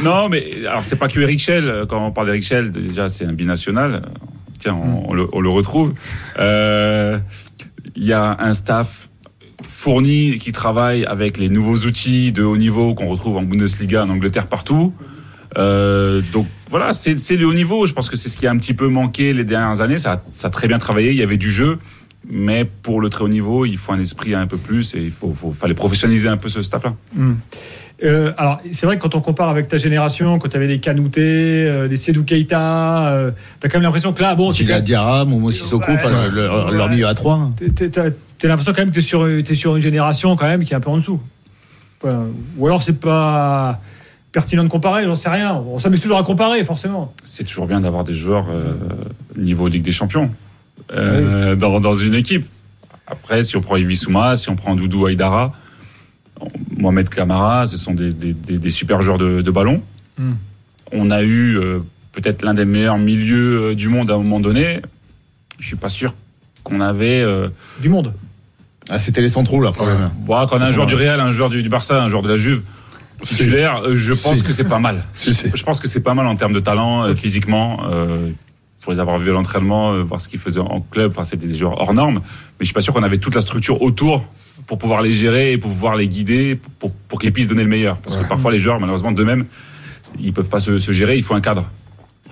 Non, 0.03 0.27
mais 0.27 0.65
alors 0.67 0.83
c'est 0.83 0.97
pas 0.97 1.07
que 1.07 1.17
Eric 1.21 1.39
Schell. 1.39 1.85
Quand 1.87 2.05
on 2.05 2.11
parle 2.11 2.27
d'Eric 2.27 2.43
Schell, 2.43 2.71
déjà 2.71 3.07
c'est 3.07 3.23
un 3.25 3.31
binational. 3.31 4.01
Tiens, 4.59 4.73
on, 4.75 5.11
on 5.11 5.13
le, 5.13 5.27
on 5.31 5.39
le 5.39 5.47
retrouve. 5.49 5.93
Euh, 6.39 7.17
Il 7.95 8.03
y 8.03 8.11
a 8.11 8.35
un 8.41 8.53
staff 8.53 9.07
fourni 9.67 10.37
qui 10.39 10.51
travaille 10.51 11.05
avec 11.05 11.37
les 11.37 11.49
nouveaux 11.49 11.77
outils 11.77 12.31
de 12.31 12.43
haut 12.43 12.57
niveau 12.57 12.93
qu'on 12.95 13.07
retrouve 13.07 13.37
en 13.37 13.43
Bundesliga, 13.43 14.03
en 14.05 14.09
Angleterre, 14.09 14.47
partout. 14.47 14.93
Euh, 15.57 16.21
donc 16.31 16.47
voilà, 16.69 16.93
c'est 16.93 17.15
le 17.35 17.45
haut 17.45 17.53
niveau. 17.53 17.85
Je 17.85 17.93
pense 17.93 18.09
que 18.09 18.15
c'est 18.17 18.29
ce 18.29 18.37
qui 18.37 18.47
a 18.47 18.51
un 18.51 18.57
petit 18.57 18.73
peu 18.73 18.87
manqué 18.87 19.33
les 19.33 19.43
dernières 19.43 19.81
années. 19.81 19.97
Ça, 19.97 20.23
ça 20.33 20.47
a 20.47 20.51
très 20.51 20.67
bien 20.67 20.79
travaillé. 20.79 21.11
Il 21.11 21.17
y 21.17 21.23
avait 21.23 21.37
du 21.37 21.51
jeu. 21.51 21.77
Mais 22.31 22.63
pour 22.63 23.01
le 23.01 23.09
très 23.09 23.25
haut 23.25 23.29
niveau, 23.29 23.65
il 23.65 23.77
faut 23.77 23.91
un 23.91 23.99
esprit 23.99 24.33
un 24.33 24.47
peu 24.47 24.55
plus 24.55 24.95
et 24.95 24.99
il 25.03 25.11
faut, 25.11 25.33
faut- 25.33 25.51
fallait 25.51 25.73
professionnaliser 25.73 26.29
un 26.29 26.37
peu 26.37 26.47
ce 26.47 26.63
staff-là. 26.63 26.95
Hmm. 27.13 27.33
Euh, 28.03 28.33
alors, 28.37 28.59
c'est 28.71 28.85
vrai 28.85 28.97
que 28.97 29.01
quand 29.01 29.15
on 29.15 29.21
compare 29.21 29.49
avec 29.49 29.67
ta 29.67 29.77
génération, 29.77 30.39
quand 30.39 30.49
tu 30.49 30.57
avais 30.57 30.67
des 30.67 30.79
Kanouté, 30.79 31.21
euh, 31.21 31.87
des 31.87 31.95
Sedou 31.95 32.23
Keita, 32.23 33.07
euh, 33.07 33.31
t'as 33.59 33.69
quand 33.69 33.77
même 33.77 33.83
l'impression 33.83 34.13
que 34.13 34.21
là, 34.21 34.35
bon, 34.35 34.51
tu 34.51 34.63
Gila 34.63 34.81
Diarra, 34.81 35.25
Momo 35.25 35.51
Sissoko, 35.51 35.91
enfin, 35.91 36.09
leur, 36.33 36.71
leur 36.71 36.89
milieu 36.89 37.07
à 37.07 37.13
trois. 37.13 37.51
T'es- 37.55 37.69
t'es- 37.69 37.89
T'as 37.89 38.09
t'as 38.39 38.47
l'impression 38.49 38.73
quand 38.73 38.81
même 38.81 38.89
que 38.89 38.95
t'es 38.95 39.01
sur, 39.01 39.25
t'es 39.45 39.55
sur 39.55 39.75
une 39.77 39.81
génération 39.81 40.35
quand 40.35 40.45
même 40.47 40.63
qui 40.65 40.73
est 40.73 40.75
un 40.75 40.81
peu 40.81 40.89
en 40.89 40.97
dessous. 40.97 41.21
Ouais. 42.03 42.11
Ou 42.57 42.65
alors 42.67 42.83
c'est 42.83 42.99
pas 42.99 43.79
pertinent 44.33 44.63
de 44.65 44.69
comparer, 44.69 45.05
j'en 45.05 45.15
sais 45.15 45.29
rien. 45.29 45.53
On 45.53 45.79
s'amuse 45.79 46.01
toujours 46.01 46.17
à 46.17 46.23
comparer, 46.23 46.63
forcément. 46.65 47.13
C'est 47.23 47.45
toujours 47.45 47.67
bien 47.67 47.79
d'avoir 47.79 48.03
des 48.03 48.13
joueurs 48.13 48.47
euh, 48.51 48.73
niveau 49.37 49.69
Ligue 49.69 49.83
des 49.83 49.91
Champions 49.93 50.29
euh, 50.91 51.55
dans, 51.55 51.79
dans 51.79 51.93
une 51.95 52.15
équipe. 52.15 52.45
Après, 53.07 53.43
si 53.45 53.55
on 53.55 53.61
prend 53.61 53.77
Ivisuma, 53.77 54.35
si 54.35 54.49
on 54.49 54.55
prend 54.55 54.75
Doudou 54.75 55.05
Aïdara, 55.05 55.53
Mohamed 56.83 57.07
Kamara, 57.09 57.65
ce 57.65 57.77
sont 57.77 57.93
des, 57.93 58.11
des- 58.11 58.33
des- 58.33 58.57
des 58.57 58.69
super 58.69 59.01
joueurs 59.01 59.17
de, 59.17 59.41
de 59.41 59.51
ballon. 59.51 59.81
Hmm. 60.19 60.33
On 60.91 61.09
a 61.11 61.23
eu 61.23 61.57
euh, 61.57 61.79
peut-être 62.11 62.43
l'un 62.43 62.53
des 62.53 62.65
meilleurs 62.65 62.97
milieux 62.97 63.69
euh, 63.71 63.75
du 63.75 63.87
monde 63.87 64.11
à 64.11 64.15
un 64.15 64.17
moment 64.17 64.41
donné. 64.41 64.81
Je 65.59 65.65
suis 65.67 65.77
pas 65.77 65.87
sûr 65.89 66.13
qu'on 66.63 66.81
avait. 66.81 67.21
euh, 67.21 67.47
Du 67.81 67.87
monde. 67.89 68.13
Ah, 68.89 68.99
c'était 68.99 69.21
les 69.21 69.29
centraux, 69.29 69.61
là, 69.61 69.71
problème. 69.71 70.11
bon, 70.17 70.33
quand 70.45 70.57
on 70.57 70.61
a 70.61 70.65
un 70.67 70.71
joueur 70.73 70.87
du 70.87 70.95
Real, 70.95 71.19
un 71.21 71.31
joueur 71.31 71.47
du, 71.49 71.63
du 71.63 71.69
Barça, 71.69 72.03
un 72.03 72.09
joueur 72.09 72.21
de 72.21 72.27
la 72.27 72.37
Juve 72.37 72.61
titulaire, 73.21 73.81
je 73.95 74.11
pense 74.11 74.35
Si. 74.39 74.43
que 74.43 74.51
c'est 74.51 74.65
pas 74.65 74.79
mal. 74.79 74.99
Si, 75.13 75.33
si. 75.33 75.47
Je 75.55 75.63
pense 75.63 75.79
que 75.79 75.87
c'est 75.87 76.01
pas 76.03 76.13
mal 76.13 76.27
en 76.27 76.35
termes 76.35 76.51
de 76.53 76.59
talent, 76.59 77.15
physiquement. 77.15 77.79
Euh, 77.89 78.29
pour 78.81 78.91
les 78.91 78.99
avoir 78.99 79.17
vus 79.17 79.29
à 79.29 79.33
l'entraînement, 79.33 80.03
voir 80.03 80.19
ce 80.19 80.27
qu'ils 80.27 80.41
faisaient 80.41 80.59
en 80.59 80.81
club, 80.81 81.11
enfin, 81.11 81.23
c'était 81.23 81.47
des 81.47 81.55
joueurs 81.55 81.79
hors 81.79 81.93
normes. 81.93 82.15
Mais 82.15 82.61
je 82.61 82.65
suis 82.65 82.73
pas 82.73 82.81
sûr 82.81 82.93
qu'on 82.93 83.03
avait 83.03 83.17
toute 83.19 83.33
la 83.35 83.39
structure 83.39 83.81
autour 83.81 84.27
pour 84.67 84.77
pouvoir 84.77 85.01
les 85.01 85.13
gérer 85.13 85.53
et 85.53 85.57
pour 85.57 85.71
pouvoir 85.71 85.95
les 85.95 86.07
guider, 86.07 86.59
pour, 86.79 86.91
pour, 86.91 87.19
qu'ils 87.19 87.31
puissent 87.33 87.47
donner 87.47 87.63
le 87.63 87.69
meilleur. 87.69 87.97
Parce 87.97 88.17
que 88.17 88.27
parfois, 88.27 88.51
les 88.51 88.57
joueurs, 88.57 88.79
malheureusement, 88.79 89.11
d'eux-mêmes, 89.11 89.45
ils 90.19 90.33
peuvent 90.33 90.49
pas 90.49 90.59
se, 90.59 90.79
se 90.79 90.91
gérer, 90.91 91.17
il 91.17 91.23
faut 91.23 91.33
un 91.35 91.41
cadre. 91.41 91.69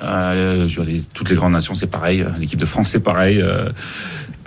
Euh, 0.03 0.67
les- 0.85 1.01
toutes 1.13 1.29
les 1.29 1.35
grandes 1.35 1.53
nations, 1.53 1.73
c'est 1.75 1.89
pareil. 1.91 2.25
L'équipe 2.39 2.59
de 2.59 2.65
France, 2.65 2.89
c'est 2.89 3.03
pareil. 3.03 3.39
Euh, 3.41 3.69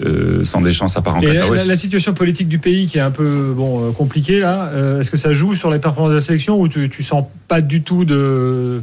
euh, 0.04 0.42
sans 0.42 0.60
des 0.60 0.72
chances, 0.72 0.94
ça 0.94 1.02
part 1.02 1.16
en 1.16 1.20
la- 1.20 1.62
la 1.68 1.76
situation 1.76 2.14
politique 2.14 2.48
du 2.48 2.58
pays 2.58 2.88
qui 2.88 2.98
est 2.98 3.02
un 3.02 3.12
peu 3.12 3.52
bon, 3.56 3.88
euh, 3.88 3.92
compliquée 3.92 4.40
là, 4.40 4.68
euh, 4.72 5.00
est-ce 5.00 5.10
que 5.10 5.16
ça 5.16 5.32
joue 5.32 5.54
sur 5.54 5.70
les 5.70 5.78
performances 5.78 6.10
de 6.10 6.14
la 6.16 6.20
sélection 6.20 6.60
ou 6.60 6.66
tu, 6.66 6.88
tu 6.90 7.04
sens 7.04 7.26
pas 7.46 7.60
du 7.60 7.82
tout 7.82 8.04
de 8.04 8.82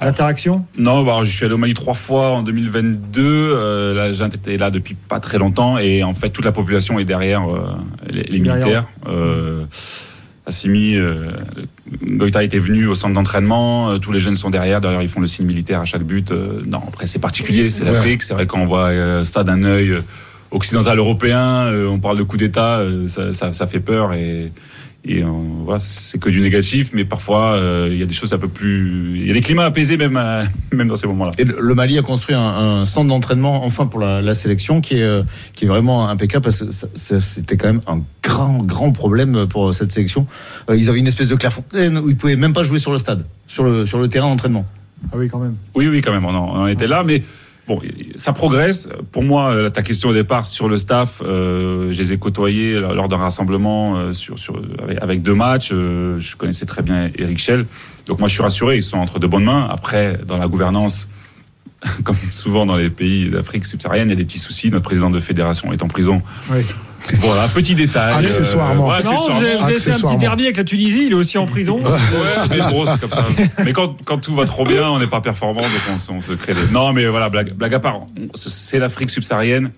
L'interaction 0.00 0.64
Non, 0.78 1.02
bah, 1.04 1.20
je 1.24 1.30
suis 1.30 1.44
allé 1.44 1.54
au 1.54 1.58
Mali 1.58 1.74
trois 1.74 1.94
fois 1.94 2.28
en 2.28 2.42
2022. 2.42 3.20
Euh, 3.24 3.94
la 3.94 4.12
junte 4.12 4.34
était 4.34 4.56
là 4.56 4.70
depuis 4.70 4.94
pas 4.94 5.18
très 5.20 5.38
longtemps 5.38 5.78
et 5.78 6.04
en 6.04 6.14
fait 6.14 6.30
toute 6.30 6.44
la 6.44 6.52
population 6.52 6.98
est 6.98 7.04
derrière 7.04 7.42
euh, 7.48 7.70
les, 8.08 8.38
militaires. 8.38 8.86
Euh, 9.08 9.64
Assimi, 10.46 10.96
euh, 10.96 11.28
Goïta 12.04 12.42
était 12.42 12.58
venu 12.58 12.86
au 12.86 12.94
centre 12.94 13.12
d'entraînement. 13.14 13.90
euh, 13.90 13.98
tous 13.98 14.12
les 14.12 14.20
jeunes 14.20 14.36
sont 14.36 14.50
derrière. 14.50 14.80
D'ailleurs, 14.80 15.02
ils 15.02 15.08
font 15.08 15.20
le 15.20 15.26
signe 15.26 15.46
militaire 15.46 15.80
à 15.80 15.84
chaque 15.84 16.04
but. 16.04 16.30
Non, 16.30 16.80
après 16.88 17.06
c'est 17.06 17.18
particulier, 17.18 17.68
c'est 17.68 17.84
l'Afrique. 17.84 18.22
C'est 18.22 18.34
vrai 18.34 18.46
quand 18.46 18.60
on 18.60 18.66
voit 18.66 19.24
ça 19.24 19.44
d'un 19.44 19.62
œil 19.64 19.94
occidental 20.50 20.96
européen, 20.98 21.70
on 21.88 21.98
parle 21.98 22.16
de 22.18 22.22
coup 22.22 22.36
d'État, 22.38 22.80
ça, 23.08 23.34
ça- 23.34 23.52
ça 23.52 23.66
fait 23.66 23.80
peur 23.80 24.12
et. 24.14 24.50
Et 25.04 25.22
euh, 25.22 25.28
voilà, 25.64 25.78
c'est 25.78 26.18
que 26.20 26.28
du 26.28 26.40
négatif, 26.40 26.90
mais 26.92 27.04
parfois 27.04 27.52
euh, 27.52 27.88
il 27.90 27.96
y 27.98 28.02
a 28.02 28.06
des 28.06 28.12
choses 28.14 28.32
un 28.34 28.38
peu 28.38 28.48
plus. 28.48 29.12
Il 29.16 29.26
y 29.26 29.30
a 29.30 29.32
des 29.32 29.40
climats 29.40 29.64
apaisés 29.64 29.96
même, 29.96 30.16
à- 30.16 30.42
même 30.72 30.88
dans 30.88 30.96
ces 30.96 31.06
moments-là. 31.06 31.30
Et 31.38 31.44
le 31.44 31.74
Mali 31.74 31.96
a 31.98 32.02
construit 32.02 32.34
un, 32.34 32.40
un 32.80 32.84
centre 32.84 33.06
d'entraînement 33.08 33.64
enfin 33.64 33.86
pour 33.86 34.00
la, 34.00 34.20
la 34.20 34.34
sélection 34.34 34.80
qui 34.80 34.96
est, 34.96 35.02
euh, 35.02 35.22
qui 35.54 35.64
est 35.64 35.68
vraiment 35.68 36.08
impeccable 36.08 36.44
parce 36.44 36.64
que 36.64 36.70
ça- 36.72 36.88
ça- 36.94 37.20
c'était 37.20 37.56
quand 37.56 37.68
même 37.68 37.80
un 37.86 38.02
grand 38.22 38.58
grand 38.64 38.90
problème 38.92 39.46
pour 39.48 39.72
cette 39.72 39.92
sélection. 39.92 40.26
Euh, 40.68 40.76
ils 40.76 40.90
avaient 40.90 40.98
une 40.98 41.06
espèce 41.06 41.28
de 41.28 41.36
clairefontaine 41.36 41.96
où 41.98 42.10
ils 42.10 42.16
pouvaient 42.16 42.36
même 42.36 42.52
pas 42.52 42.64
jouer 42.64 42.80
sur 42.80 42.92
le 42.92 42.98
stade, 42.98 43.24
sur 43.46 43.62
le, 43.64 43.86
sur 43.86 43.98
le 44.00 44.08
terrain 44.08 44.28
d'entraînement. 44.28 44.66
Ah 45.12 45.16
oui, 45.16 45.28
quand 45.30 45.38
même. 45.38 45.54
Oui, 45.76 45.86
oui, 45.86 46.00
quand 46.02 46.10
même, 46.12 46.24
on 46.24 46.34
en, 46.34 46.44
on 46.56 46.62
en 46.62 46.66
était 46.66 46.88
là, 46.88 47.04
mais 47.06 47.22
bon, 47.68 47.80
ça 48.16 48.32
progresse. 48.32 48.88
Pour 49.12 49.22
moi, 49.22 49.52
euh, 49.52 49.68
ta 49.68 49.82
question 49.82 50.08
au 50.08 50.14
départ 50.14 50.46
sur 50.46 50.68
le 50.68 50.78
staff, 50.78 51.22
euh, 51.24 51.92
je 51.92 51.98
les 51.98 52.14
ai 52.14 52.18
côtoyés 52.18 52.80
lors 52.80 53.08
d'un 53.08 53.18
rassemblement 53.18 53.98
euh, 53.98 54.12
avec, 55.00 55.22
deux 55.22 55.34
matchs. 55.34 55.70
euh, 55.72 56.18
je 56.18 56.34
connaissais 56.34 56.66
très 56.66 56.82
bien 56.82 57.10
Eric 57.16 57.38
Schell. 57.38 57.66
Donc 58.06 58.18
moi, 58.18 58.28
je 58.28 58.34
suis 58.34 58.42
rassuré, 58.42 58.76
ils 58.76 58.82
sont 58.82 58.96
entre 58.96 59.18
de 59.18 59.26
bonnes 59.26 59.44
mains. 59.44 59.68
Après, 59.70 60.18
dans 60.26 60.38
la 60.38 60.48
gouvernance, 60.48 61.08
comme 62.04 62.16
souvent 62.32 62.66
dans 62.66 62.76
les 62.76 62.90
pays 62.90 63.30
d'Afrique 63.30 63.66
subsaharienne, 63.66 64.08
il 64.08 64.12
y 64.12 64.14
a 64.14 64.16
des 64.16 64.24
petits 64.24 64.40
soucis. 64.40 64.70
Notre 64.70 64.84
président 64.84 65.10
de 65.10 65.20
fédération 65.20 65.72
est 65.72 65.82
en 65.82 65.88
prison. 65.88 66.22
Oui. 66.50 66.64
Voilà, 67.16 67.48
petit 67.48 67.74
détail. 67.74 68.12
euh, 68.14 68.18
Accessoirement. 68.18 68.88
ouais, 68.88 69.02
Non, 69.02 69.10
vous 69.14 69.30
avez, 69.44 69.56
vous 69.56 69.64
avez 69.64 69.74
fait 69.74 69.92
un 69.92 69.98
petit 70.00 70.16
derby 70.16 70.44
avec 70.44 70.56
la 70.56 70.64
Tunisie, 70.64 71.04
il 71.06 71.12
est 71.12 71.14
aussi 71.14 71.38
en 71.38 71.46
prison. 71.46 71.76
Ouais, 71.78 71.90
mais 72.50 72.58
bon, 72.70 72.84
c'est 72.84 73.00
comme 73.00 73.10
ça. 73.10 73.24
Mais 73.64 73.72
quand, 73.72 73.96
quand 74.04 74.18
tout 74.18 74.34
va 74.34 74.44
trop 74.44 74.64
bien, 74.64 74.88
on 74.90 74.98
n'est 74.98 75.06
pas 75.06 75.20
performant, 75.20 75.60
donc 75.62 75.70
on, 75.94 75.98
se- 75.98 76.12
on 76.12 76.22
se 76.22 76.32
crée 76.32 76.54
des. 76.54 76.72
Non, 76.72 76.92
mais 76.92 77.06
voilà, 77.06 77.28
blague, 77.28 77.52
blague 77.54 77.74
à 77.74 77.80
part, 77.80 78.00
c'est 78.34 78.78
l'Afrique 78.78 79.10
subsaharienne. 79.10 79.70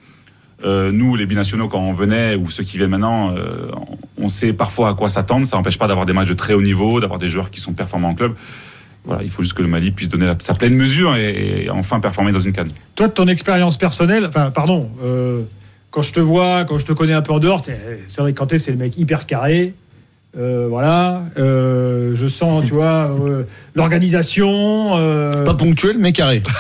Euh, 0.64 0.92
nous, 0.92 1.16
les 1.16 1.25
binationaux, 1.25 1.68
quand 1.68 1.80
on 1.80 1.92
venait, 1.94 2.34
ou 2.34 2.50
ceux 2.50 2.64
qui 2.64 2.76
viennent 2.76 2.90
maintenant, 2.90 3.34
euh, 3.34 3.49
on 4.18 4.28
sait 4.28 4.52
parfois 4.52 4.90
à 4.90 4.94
quoi 4.94 5.08
s'attendre. 5.08 5.46
Ça 5.46 5.56
n'empêche 5.56 5.78
pas 5.78 5.87
d'avoir 5.87 6.04
des 6.04 6.12
matchs 6.12 6.28
de 6.28 6.34
très 6.34 6.52
haut 6.52 6.60
niveau, 6.60 7.00
d'avoir 7.00 7.18
des 7.18 7.28
joueurs 7.28 7.50
qui 7.50 7.60
sont 7.60 7.72
performants 7.72 8.10
en 8.10 8.14
club. 8.14 8.34
Voilà, 9.06 9.22
il 9.22 9.30
faut 9.30 9.42
juste 9.42 9.54
que 9.54 9.62
le 9.62 9.68
Mali 9.68 9.90
puisse 9.92 10.10
donner 10.10 10.30
sa 10.40 10.52
pleine 10.52 10.75
mesure 10.75 11.16
et, 11.16 11.62
et 11.64 11.70
enfin 11.70 12.00
performer 12.00 12.32
dans 12.32 12.38
une 12.38 12.52
canne. 12.52 12.68
Toi, 12.94 13.08
de 13.08 13.12
ton 13.14 13.26
expérience 13.28 13.78
personnelle, 13.78 14.26
enfin, 14.28 14.50
pardon, 14.50 14.90
euh, 15.02 15.40
quand 15.90 16.02
je 16.02 16.12
te 16.12 16.20
vois, 16.20 16.64
quand 16.64 16.78
je 16.78 16.87
te 16.87 16.92
connais 16.92 17.12
un 17.14 17.23
peu 17.23 17.32
en 17.32 17.38
dehors, 17.38 17.62
t'es- 17.62 17.76
c'est 18.09 18.20
vrai 18.20 18.32
que 18.32 18.38
Kanté, 18.38 18.59
c'est 18.59 18.70
le 18.70 18.76
mec 18.78 18.97
hyper 18.97 19.26
carré. 19.26 19.75
Euh, 20.38 20.66
voilà, 20.70 21.25
Euh, 21.38 22.12
je 22.14 22.28
sens, 22.28 22.62
tu 22.64 22.73
vois, 22.73 23.11
euh, 23.11 23.42
l'organisation. 23.75 24.97
euh, 24.97 25.42
Pas 25.44 25.54
ponctuel 25.54 25.97
mais 25.99 26.12
carré. 26.12 26.40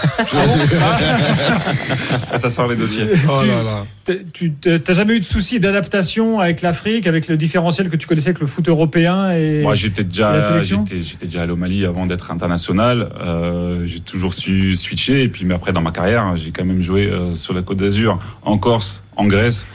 Ah, 2.32 2.38
ça 2.38 2.50
sort 2.50 2.68
les 2.68 2.76
dossiers. 2.76 3.06
Oh 3.28 3.42
là 3.44 3.62
là. 3.62 4.14
tu 4.32 4.52
t'as 4.52 4.92
jamais 4.92 5.14
eu 5.14 5.20
de 5.20 5.24
souci 5.24 5.60
d'adaptation 5.60 6.40
avec 6.40 6.62
l'Afrique, 6.62 7.06
avec 7.06 7.28
le 7.28 7.36
différentiel 7.36 7.88
que 7.90 7.96
tu 7.96 8.06
connaissais 8.06 8.28
avec 8.30 8.40
le 8.40 8.46
foot 8.46 8.68
européen 8.68 9.30
et 9.32 9.62
Moi, 9.62 9.74
j'étais 9.74 10.04
déjà, 10.04 10.60
j'étais, 10.62 11.26
déjà 11.26 11.42
allé 11.42 11.52
au 11.52 11.56
Mali 11.56 11.84
avant 11.84 12.06
d'être 12.06 12.30
international. 12.30 13.10
Euh, 13.24 13.86
j'ai 13.86 14.00
toujours 14.00 14.34
su 14.34 14.74
switcher. 14.74 15.22
Et 15.22 15.28
puis, 15.28 15.44
mais 15.44 15.54
après, 15.54 15.72
dans 15.72 15.80
ma 15.82 15.90
carrière, 15.92 16.34
j'ai 16.36 16.50
quand 16.50 16.64
même 16.64 16.82
joué 16.82 17.06
euh, 17.06 17.34
sur 17.34 17.54
la 17.54 17.62
Côte 17.62 17.78
d'Azur, 17.78 18.18
en 18.42 18.58
Corse, 18.58 19.02
en 19.20 19.26
Grèce. 19.26 19.66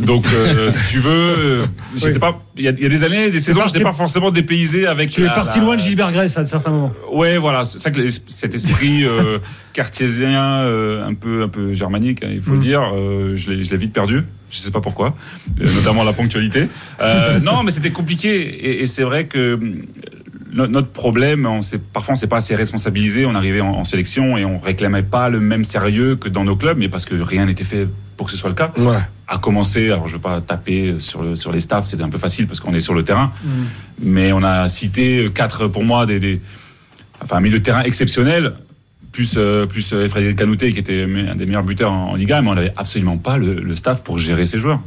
Donc, 0.00 0.24
euh, 0.32 0.70
si 0.70 0.92
tu 0.94 0.98
veux, 1.00 1.10
euh, 1.10 1.64
j'étais 1.96 2.12
Oui. 2.14 2.18
pas. 2.18 2.40
Il 2.56 2.64
y, 2.64 2.68
a, 2.68 2.70
il 2.70 2.82
y 2.82 2.86
a 2.86 2.88
des 2.88 3.04
années, 3.04 3.30
des 3.30 3.40
saisons, 3.40 3.58
parti- 3.60 3.74
j'étais 3.74 3.84
pas 3.84 3.92
forcément 3.92 4.30
dépaysé 4.30 4.86
avec. 4.86 5.10
tu 5.10 5.20
es 5.22 5.24
la- 5.26 5.32
parti 5.32 5.58
la- 5.58 5.64
loin 5.66 5.76
de 5.76 5.80
Gilbert 5.82 6.12
Grèce 6.12 6.38
à 6.38 6.46
certains 6.46 6.70
moments. 6.70 6.92
Ouais, 7.12 7.36
voilà, 7.36 7.66
c'est 7.66 7.78
ça 7.78 7.90
que 7.90 8.00
cet 8.28 8.54
esprit 8.54 9.04
euh, 9.04 9.38
cartésien, 9.74 10.60
euh, 10.62 11.06
un 11.06 11.12
peu, 11.12 11.42
un 11.42 11.48
peu 11.48 11.74
germanique, 11.74 12.22
hein, 12.24 12.30
il 12.32 12.40
faut 12.40 12.52
Mm. 12.52 12.54
le 12.54 12.60
dire, 12.60 12.82
euh, 12.94 13.36
je 13.36 13.50
l'ai, 13.50 13.76
vite 13.76 13.92
perdu. 13.92 14.22
Je 14.50 14.58
sais 14.58 14.70
pas 14.70 14.80
pourquoi, 14.80 15.14
notamment 15.58 16.04
la 16.04 16.12
ponctualité. 16.14 16.68
Non, 17.42 17.62
mais 17.62 17.70
c'était 17.70 17.90
compliqué, 17.90 18.34
et, 18.42 18.82
et 18.82 18.86
c'est 18.86 19.02
vrai 19.02 19.26
que 19.26 19.58
notre 20.54 20.88
problème, 20.88 21.46
on 21.46 21.60
parfois 21.92 22.12
on 22.12 22.14
s'est 22.14 22.26
pas 22.26 22.36
assez 22.36 22.54
responsabilisé. 22.54 23.24
On 23.26 23.34
arrivait 23.34 23.60
en, 23.60 23.70
en 23.70 23.84
sélection 23.84 24.36
et 24.36 24.44
on 24.44 24.58
réclamait 24.58 25.02
pas 25.02 25.28
le 25.28 25.40
même 25.40 25.64
sérieux 25.64 26.16
que 26.16 26.28
dans 26.28 26.44
nos 26.44 26.56
clubs, 26.56 26.76
mais 26.78 26.88
parce 26.88 27.04
que 27.04 27.14
rien 27.14 27.46
n'était 27.46 27.64
fait 27.64 27.88
pour 28.16 28.26
que 28.26 28.32
ce 28.32 28.38
soit 28.38 28.50
le 28.50 28.54
cas. 28.54 28.70
Ouais. 28.76 28.96
À 29.28 29.38
commencer, 29.38 29.90
alors 29.90 30.08
je 30.08 30.14
veux 30.14 30.22
pas 30.22 30.42
taper 30.42 30.96
sur, 30.98 31.22
le, 31.22 31.36
sur 31.36 31.52
les 31.52 31.60
staffs, 31.60 31.86
c'est 31.86 32.02
un 32.02 32.10
peu 32.10 32.18
facile 32.18 32.46
parce 32.46 32.60
qu'on 32.60 32.74
est 32.74 32.80
sur 32.80 32.92
le 32.92 33.02
terrain 33.02 33.32
mais 33.98 34.32
on 34.32 34.42
a 34.42 34.68
cité 34.68 35.30
quatre 35.34 35.68
pour 35.68 35.84
moi 35.84 36.04
des, 36.04 36.20
des 36.20 36.40
enfin 37.22 37.36
un 37.36 37.40
milieu 37.40 37.58
de 37.58 37.64
terrain 37.64 37.82
exceptionnel 37.82 38.52
plus 39.10 39.34
euh, 39.38 39.64
plus 39.64 39.92
euh, 39.94 40.06
Frédéric 40.08 40.36
Canouté 40.36 40.70
qui 40.72 40.80
était 40.80 41.04
un 41.04 41.34
des 41.34 41.46
meilleurs 41.46 41.64
buteurs 41.64 41.92
en, 41.92 42.10
en 42.10 42.14
Liga 42.14 42.42
mais 42.42 42.48
on 42.48 42.54
n'avait 42.54 42.74
absolument 42.76 43.16
pas 43.16 43.38
le, 43.38 43.54
le 43.54 43.74
staff 43.74 44.02
pour 44.02 44.18
gérer 44.18 44.44
ces 44.44 44.58
joueurs 44.58 44.80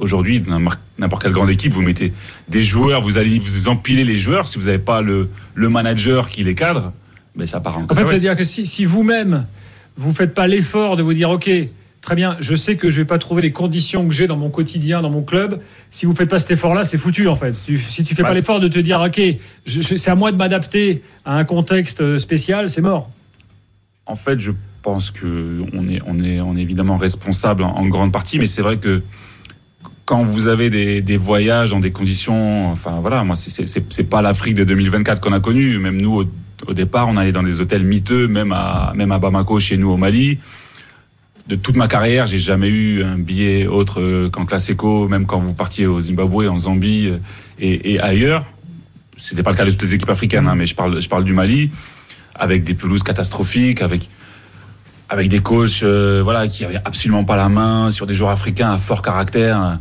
aujourd'hui 0.00 0.40
dans 0.40 0.58
n'importe- 0.98 1.22
quelle 1.22 1.32
grande 1.32 1.50
équipe 1.50 1.72
vous 1.72 1.82
mettez 1.82 2.12
des 2.48 2.62
joueurs 2.62 3.00
vous 3.02 3.18
allez 3.18 3.38
vous 3.38 3.68
empilez 3.68 4.04
les 4.04 4.18
joueurs 4.18 4.48
si 4.48 4.58
vous 4.58 4.64
n'avez 4.66 4.78
pas 4.78 5.00
le, 5.02 5.28
le 5.54 5.68
manager 5.68 6.28
qui 6.28 6.42
les 6.42 6.54
cadre 6.54 6.92
ben 7.36 7.46
ça 7.46 7.60
part 7.60 7.78
en 7.78 7.82
En 7.84 7.94
fait, 7.94 8.06
c'est-à-dire 8.06 8.36
que 8.36 8.42
si, 8.44 8.66
si 8.66 8.84
vous-même, 8.84 9.46
vous 9.96 10.12
faites 10.12 10.34
pas 10.34 10.48
l'effort 10.48 10.96
de 10.96 11.02
vous 11.04 11.14
dire, 11.14 11.30
OK, 11.30 11.48
très 12.00 12.14
bien, 12.16 12.36
je 12.40 12.54
sais 12.56 12.76
que 12.76 12.88
je 12.88 12.96
vais 12.96 13.04
pas 13.04 13.18
trouver 13.18 13.40
les 13.40 13.52
conditions 13.52 14.08
que 14.08 14.12
j'ai 14.12 14.26
dans 14.26 14.36
mon 14.36 14.50
quotidien, 14.50 15.00
dans 15.00 15.10
mon 15.10 15.22
club, 15.22 15.60
si 15.92 16.06
vous 16.06 16.14
faites 16.14 16.28
pas 16.28 16.40
cet 16.40 16.50
effort-là, 16.50 16.84
c'est 16.84 16.98
foutu, 16.98 17.28
en 17.28 17.36
fait. 17.36 17.54
Si 17.54 18.02
tu 18.04 18.14
fais 18.16 18.22
Bah, 18.22 18.28
pas 18.28 18.34
c'est- 18.34 18.40
l'effort 18.40 18.58
de 18.58 18.66
te 18.66 18.80
dire, 18.80 19.00
OK, 19.00 19.20
c'est 19.64 20.10
à 20.10 20.14
moi 20.16 20.32
de 20.32 20.36
m'adapter 20.36 21.02
à 21.24 21.36
un 21.36 21.44
contexte 21.44 22.18
spécial, 22.18 22.68
c'est 22.68 22.80
mort. 22.82 23.08
En 24.06 24.16
fait, 24.16 24.40
je 24.40 24.50
pense 24.82 25.10
que 25.12 25.58
on 25.72 25.88
est, 25.88 26.00
on 26.06 26.18
est, 26.24 26.40
on 26.40 26.56
est 26.56 26.62
évidemment 26.62 26.96
responsable 26.96 27.62
en, 27.62 27.76
en 27.76 27.86
grande 27.86 28.10
partie, 28.12 28.38
mais 28.40 28.46
c'est 28.46 28.62
vrai 28.62 28.78
que 28.78 29.02
quand 30.10 30.24
vous 30.24 30.48
avez 30.48 30.70
des, 30.70 31.16
voyages 31.16 31.70
dans 31.70 31.78
des 31.78 31.92
conditions, 31.92 32.72
enfin 32.72 32.98
voilà, 33.00 33.22
moi 33.22 33.36
c'est- 33.36 34.10
pas 34.10 34.20
l'Afrique 34.20 34.56
de 34.56 34.64
2024 34.64 35.20
qu'on 35.20 35.32
a 35.32 35.38
connue. 35.38 35.78
Même 35.78 36.02
nous, 36.02 36.26
au, 36.66 36.72
départ, 36.72 37.06
on 37.06 37.16
allait 37.16 37.30
dans 37.30 37.44
des 37.44 37.60
hôtels 37.60 37.84
miteux, 37.84 38.26
même 38.26 38.50
à 38.50 38.92
même 38.96 39.12
à 39.12 39.20
Bamako, 39.20 39.60
chez 39.60 39.76
nous 39.76 39.88
au 39.88 39.96
Mali. 39.96 40.40
De 41.46 41.54
toute 41.54 41.76
ma 41.76 41.86
carrière, 41.86 42.26
j'ai 42.26 42.40
jamais 42.40 42.66
eu 42.66 43.04
un 43.04 43.18
billet 43.18 43.68
autre 43.68 44.26
qu'en 44.30 44.46
classe 44.46 44.68
éco, 44.68 45.06
même 45.06 45.26
quand 45.26 45.38
vous 45.38 45.54
partiez 45.54 45.86
au 45.86 46.00
Zimbabwe, 46.00 46.48
en 46.48 46.58
Zambie 46.58 47.06
euh, 47.06 47.18
et, 47.60 47.92
et 47.92 48.00
ailleurs. 48.00 48.44
C'était 49.16 49.44
pas 49.44 49.52
le 49.52 49.56
cas 49.56 49.64
de 49.64 49.70
toutes 49.70 49.82
les 49.82 49.94
équipes 49.94 50.10
africaines, 50.10 50.48
hein, 50.48 50.56
mais 50.56 50.66
je 50.66 50.74
parle, 50.74 51.00
je 51.00 51.08
parle 51.08 51.22
du 51.22 51.34
Mali, 51.34 51.70
avec 52.34 52.64
des 52.64 52.74
pelouses 52.74 53.04
catastrophiques, 53.04 53.80
avec 53.80 54.08
avec 55.08 55.28
des 55.28 55.40
coachs 55.40 55.84
euh, 55.84 56.20
voilà 56.24 56.48
qui 56.48 56.64
avaient 56.64 56.80
absolument 56.84 57.24
pas 57.24 57.36
la 57.36 57.48
main 57.48 57.92
sur 57.92 58.06
des 58.08 58.14
joueurs 58.14 58.30
africains 58.30 58.72
à 58.72 58.78
fort 58.78 59.02
caractère 59.02 59.78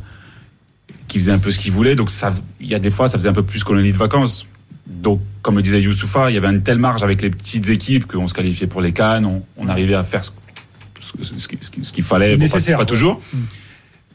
qui 1.09 1.19
faisaient 1.19 1.33
un 1.33 1.39
peu 1.39 1.51
ce 1.51 1.59
qu'ils 1.59 1.73
voulaient 1.73 1.95
donc 1.95 2.09
ça 2.09 2.33
il 2.61 2.67
y 2.67 2.75
a 2.75 2.79
des 2.79 2.89
fois 2.89 3.07
ça 3.09 3.17
faisait 3.17 3.27
un 3.29 3.33
peu 3.33 3.43
plus 3.43 3.63
colonie 3.65 3.91
de 3.91 3.97
vacances. 3.97 4.45
Donc 4.87 5.19
comme 5.41 5.55
le 5.57 5.61
disait 5.61 5.81
Youssoufa 5.81 6.31
il 6.31 6.35
y 6.35 6.37
avait 6.37 6.47
une 6.49 6.63
telle 6.63 6.79
marge 6.79 7.03
avec 7.03 7.21
les 7.21 7.29
petites 7.29 7.67
équipes 7.69 8.07
qu'on 8.07 8.27
se 8.27 8.33
qualifiait 8.33 8.67
pour 8.67 8.81
les 8.81 8.93
cannes. 8.93 9.25
On, 9.25 9.43
on 9.57 9.67
arrivait 9.67 9.95
à 9.95 10.03
faire 10.03 10.23
ce, 10.23 10.31
ce- 11.01 11.37
ce 11.37 11.47
qui- 11.47 11.57
ce 11.59 11.69
qui- 11.69 11.83
ce 11.83 11.91
qu'il 11.91 12.03
fallait. 12.03 12.31
Bon, 12.31 12.37
pas- 12.37 12.43
Nécessaire, 12.43 12.77
pas, 12.77 12.85
quoi. 12.85 12.95
toujours. 12.95 13.21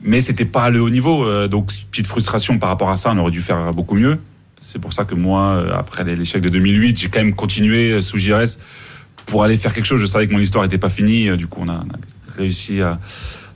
Mais 0.03 0.21
c'était 0.21 0.45
pas 0.45 0.71
le 0.71 0.81
haut 0.83 0.91
niveau. 0.91 1.25
Euh, 1.27 1.49
donc 1.49 1.71
petite 1.91 2.07
frustration 2.07 2.59
par 2.59 2.69
rapport 2.71 2.91
à 2.91 2.97
ça. 2.97 3.11
On 3.13 3.19
aurait 3.19 3.31
dû 3.31 3.41
faire 3.41 3.71
beaucoup 3.73 3.95
mieux. 3.95 4.19
C'est 4.61 4.79
pour 4.79 4.93
ça 4.93 5.05
que 5.05 5.15
moi 5.15 5.53
euh, 5.53 5.73
après 5.77 6.05
l'échec 6.05 6.41
de 6.43 6.49
2008 6.49 6.99
j'ai 6.99 7.09
quand 7.09 7.21
même 7.21 7.35
continué 7.35 7.93
euh, 7.93 8.03
sous 8.03 8.19
Giresse 8.19 8.59
pour 9.27 9.43
aller 9.45 9.57
faire 9.57 9.73
quelque 9.73 9.85
chose. 9.87 10.01
Je 10.01 10.07
savais 10.07 10.27
que 10.27 10.33
mon 10.33 10.39
histoire 10.41 10.65
n'était 10.65 10.79
pas 10.79 10.89
finie. 10.91 11.35
Du 11.37 11.47
coup, 11.47 11.61
on 11.63 11.69
a, 11.69 11.85
on 11.87 11.91
a 11.91 12.37
réussi 12.37 12.81
à 12.83 12.99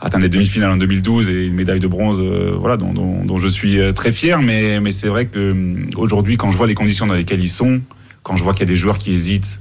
atteindre 0.01 0.23
les 0.23 0.29
demi-finales 0.29 0.71
en 0.71 0.77
2012 0.77 1.29
et 1.29 1.47
une 1.47 1.55
médaille 1.55 1.81
de 1.81 1.87
bronze, 1.87 2.19
euh, 2.21 2.57
voilà, 2.59 2.77
dont, 2.77 3.39
je 3.39 3.49
suis 3.49 3.79
euh, 3.79 3.93
très 3.93 4.13
fier. 4.13 4.41
Mais, 4.41 4.81
mais 4.81 4.91
c'est 4.91 5.09
vrai 5.09 5.27
que 5.27 5.53
hum, 5.53 5.91
aujourd'hui, 5.97 6.37
quand 6.37 6.51
je 6.51 6.57
vois 6.57 6.67
les 6.67 6.75
conditions 6.75 7.07
dans 7.07 7.15
lesquelles 7.15 7.41
ils 7.41 7.49
sont, 7.49 7.81
quand 8.23 8.37
je 8.37 8.45
vois 8.45 8.53
qu'il 8.53 8.61
y 8.61 8.71
a 8.71 8.73
des 8.73 8.77
joueurs 8.77 8.99
qui 8.99 9.13
hésitent 9.13 9.61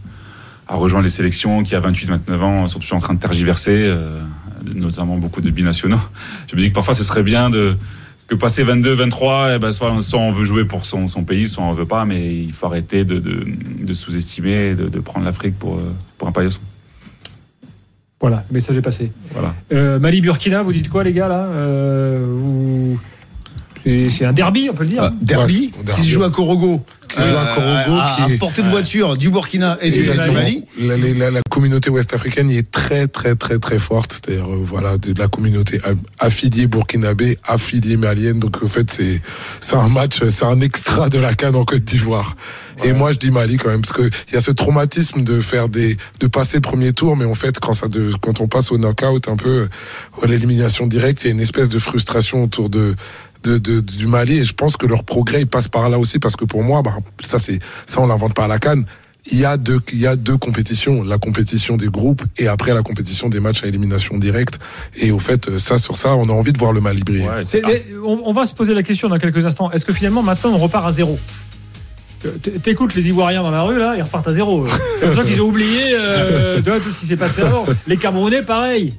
à 0.67 0.75
rejoindre 0.75 1.03
les 1.03 1.09
sélections, 1.09 1.63
qui 1.63 1.75
à 1.75 1.79
28-29 1.79 2.39
ans 2.41 2.67
sont 2.67 2.79
toujours 2.79 2.97
en 2.97 3.01
train 3.01 3.13
de 3.13 3.19
tergiverser, 3.19 3.71
euh, 3.73 4.19
notamment 4.75 5.17
beaucoup 5.17 5.41
de 5.41 5.49
binationaux, 5.49 5.99
je 6.49 6.55
me 6.55 6.61
dis 6.61 6.69
que 6.69 6.75
parfois 6.75 6.93
ce 6.93 7.03
serait 7.03 7.23
bien 7.23 7.49
de 7.49 7.75
que 8.27 8.35
passer 8.35 8.63
22, 8.63 8.91
23, 8.91 9.55
eh 9.55 9.59
ben, 9.59 9.71
soit, 9.71 10.01
soit 10.01 10.19
on 10.19 10.33
veut 10.33 10.43
jouer 10.43 10.65
pour 10.65 10.85
son, 10.85 11.07
son 11.07 11.23
pays, 11.23 11.47
soit 11.47 11.63
on 11.63 11.71
veut 11.71 11.85
pas, 11.85 12.03
mais 12.03 12.35
il 12.35 12.51
faut 12.51 12.65
arrêter 12.65 13.05
de, 13.05 13.19
de, 13.19 13.93
sous-estimer, 13.93 14.75
de, 14.75 14.89
de 14.89 14.99
prendre 14.99 15.25
l'Afrique 15.25 15.57
pour, 15.57 15.77
euh, 15.77 15.93
pour 16.17 16.27
un 16.27 16.33
paillasson. 16.33 16.59
Voilà, 18.19 18.43
le 18.49 18.53
message 18.55 18.77
est 18.77 18.81
passé. 18.81 19.11
Voilà. 19.31 19.53
Euh, 19.71 19.99
Mali-Burkina, 19.99 20.63
vous 20.63 20.73
dites 20.73 20.89
quoi, 20.89 21.03
les 21.03 21.13
gars, 21.13 21.27
là 21.27 21.45
Euh, 21.51 22.25
vous... 22.27 22.99
C'est 23.83 24.09
c'est 24.09 24.25
un 24.25 24.33
derby, 24.33 24.69
on 24.71 24.73
peut 24.73 24.83
le 24.83 24.89
dire. 24.89 25.03
Ah, 25.03 25.11
derby, 25.21 25.71
Ouais, 25.77 25.83
derby. 25.85 26.01
qui 26.01 26.07
se 26.07 26.11
joue 26.13 26.23
à 26.23 26.29
Korogo. 26.31 26.81
Il 27.17 27.23
y 27.25 27.27
a 27.29 27.31
eu 27.31 27.35
un 27.35 27.45
Corogo 27.45 27.99
à, 28.01 28.15
qui 28.15 28.21
à 28.31 28.35
est- 28.35 28.37
portée 28.37 28.61
de 28.61 28.69
voiture 28.69 29.17
du 29.17 29.29
Burkina 29.29 29.77
et 29.81 29.89
du. 29.91 30.03
Mali. 30.31 30.63
La, 30.79 30.97
la- 30.97 31.13
la- 31.13 31.31
la 31.31 31.41
communauté 31.49 31.89
ouest-africaine 31.89 32.49
y 32.49 32.57
est 32.57 32.69
très 32.71 33.07
très 33.07 33.35
très 33.35 33.59
très 33.59 33.79
forte. 33.79 34.13
C'est-à-dire 34.13 34.45
euh, 34.45 34.61
voilà 34.63 34.97
de 34.97 35.13
la 35.17 35.27
communauté 35.27 35.79
affiliée 36.19 36.67
burkinabé, 36.67 37.37
affiliée 37.43 37.97
malienne. 37.97 38.39
Donc 38.39 38.61
en 38.63 38.67
fait 38.67 38.91
c'est 38.91 39.21
c'est 39.59 39.75
un 39.75 39.89
match, 39.89 40.19
c'est 40.29 40.45
un 40.45 40.61
extra 40.61 41.09
de 41.09 41.19
la 41.19 41.33
canne 41.33 41.55
en 41.55 41.65
Côte 41.65 41.83
d'Ivoire. 41.83 42.35
Et 42.83 42.93
moi 42.93 43.11
je 43.11 43.17
dis 43.17 43.31
Mali 43.31 43.57
quand 43.57 43.69
même 43.69 43.81
parce 43.81 43.93
que 43.93 44.03
il 44.29 44.33
y 44.35 44.37
a 44.37 44.41
ce 44.41 44.51
traumatisme 44.51 45.23
de 45.23 45.41
faire 45.41 45.67
des 45.67 45.97
de 46.19 46.27
passer 46.27 46.57
le 46.57 46.61
premier 46.61 46.93
tour, 46.93 47.15
mais 47.17 47.25
en 47.25 47.33
fait 47.33 47.59
quand 47.59 47.73
ça 47.73 47.87
de, 47.87 48.11
quand 48.21 48.39
on 48.39 48.47
passe 48.47 48.71
au 48.71 48.77
knockout 48.77 49.27
un 49.27 49.35
peu 49.35 49.49
euh, 49.63 49.67
à 50.23 50.27
l'élimination 50.27 50.85
directe, 50.85 51.23
il 51.23 51.27
y 51.27 51.29
a 51.31 51.33
une 51.33 51.41
espèce 51.41 51.69
de 51.69 51.79
frustration 51.79 52.43
autour 52.43 52.69
de 52.69 52.95
de, 53.43 53.57
de- 53.57 53.79
du 53.81 54.07
Mali. 54.07 54.39
Et 54.39 54.45
je 54.45 54.53
pense 54.53 54.77
que 54.77 54.85
leur 54.85 55.03
progrès 55.03 55.41
il 55.41 55.47
passe 55.47 55.67
par 55.67 55.89
là 55.89 55.99
aussi 55.99 56.19
parce 56.19 56.35
que 56.35 56.45
pour 56.45 56.63
moi 56.63 56.81
bah, 56.81 56.93
ça 57.23 57.39
c'est 57.39 57.59
ça 57.85 58.01
on 58.01 58.07
l'invente 58.07 58.33
pas 58.33 58.45
à 58.45 58.47
la 58.47 58.59
canne. 58.59 58.85
Il 59.29 59.39
y 59.39 59.43
a 59.45 59.57
deux 59.57 59.79
il 59.91 59.99
y 59.99 60.07
a 60.07 60.15
deux 60.15 60.37
compétitions. 60.37 61.03
La 61.03 61.17
compétition 61.17 61.75
des 61.75 61.87
groupes 61.89 62.23
et 62.37 62.47
après 62.47 62.73
la 62.73 62.81
compétition 62.81 63.27
des 63.27 63.39
matchs 63.41 63.63
à 63.63 63.67
élimination 63.67 64.17
directe. 64.17 64.57
Et 65.01 65.11
au 65.11 65.19
fait 65.19 65.57
ça 65.57 65.77
sur 65.79 65.97
ça 65.97 66.15
on 66.15 66.25
a 66.29 66.31
envie 66.31 66.53
de 66.53 66.57
voir 66.57 66.71
le 66.71 66.79
Mali 66.81 67.03
briller. 67.03 67.27
Ouais, 67.27 67.43
on, 68.05 68.21
on 68.23 68.31
va 68.33 68.45
se 68.45 68.53
poser 68.53 68.73
la 68.73 68.83
question 68.83 69.09
dans 69.09 69.17
quelques 69.17 69.45
instants. 69.45 69.69
Est-ce 69.71 69.85
que 69.85 69.93
finalement 69.93 70.23
maintenant 70.23 70.51
on 70.51 70.57
repart 70.57 70.85
à 70.85 70.91
zéro? 70.93 71.19
T'écoutes 72.63 72.95
les 72.95 73.07
Ivoiriens 73.09 73.43
dans 73.43 73.51
la 73.51 73.63
rue 73.63 73.77
là, 73.79 73.93
ils 73.97 74.01
repartent 74.03 74.27
à 74.27 74.33
zéro. 74.33 74.63
Euh, 74.63 74.67
C'est 75.01 75.07
pour 75.13 75.15
ça 75.23 75.29
qu'ils 75.29 75.41
ont 75.41 75.45
oublié 75.47 75.93
euh, 75.93 76.57
tu 76.63 76.69
vois, 76.69 76.79
tout 76.79 76.89
ce 76.93 76.99
qui 77.01 77.07
s'est 77.07 77.15
passé 77.17 77.41
avant. 77.43 77.63
Les 77.87 77.97
Camerounais, 77.97 78.41
pareil. 78.41 78.93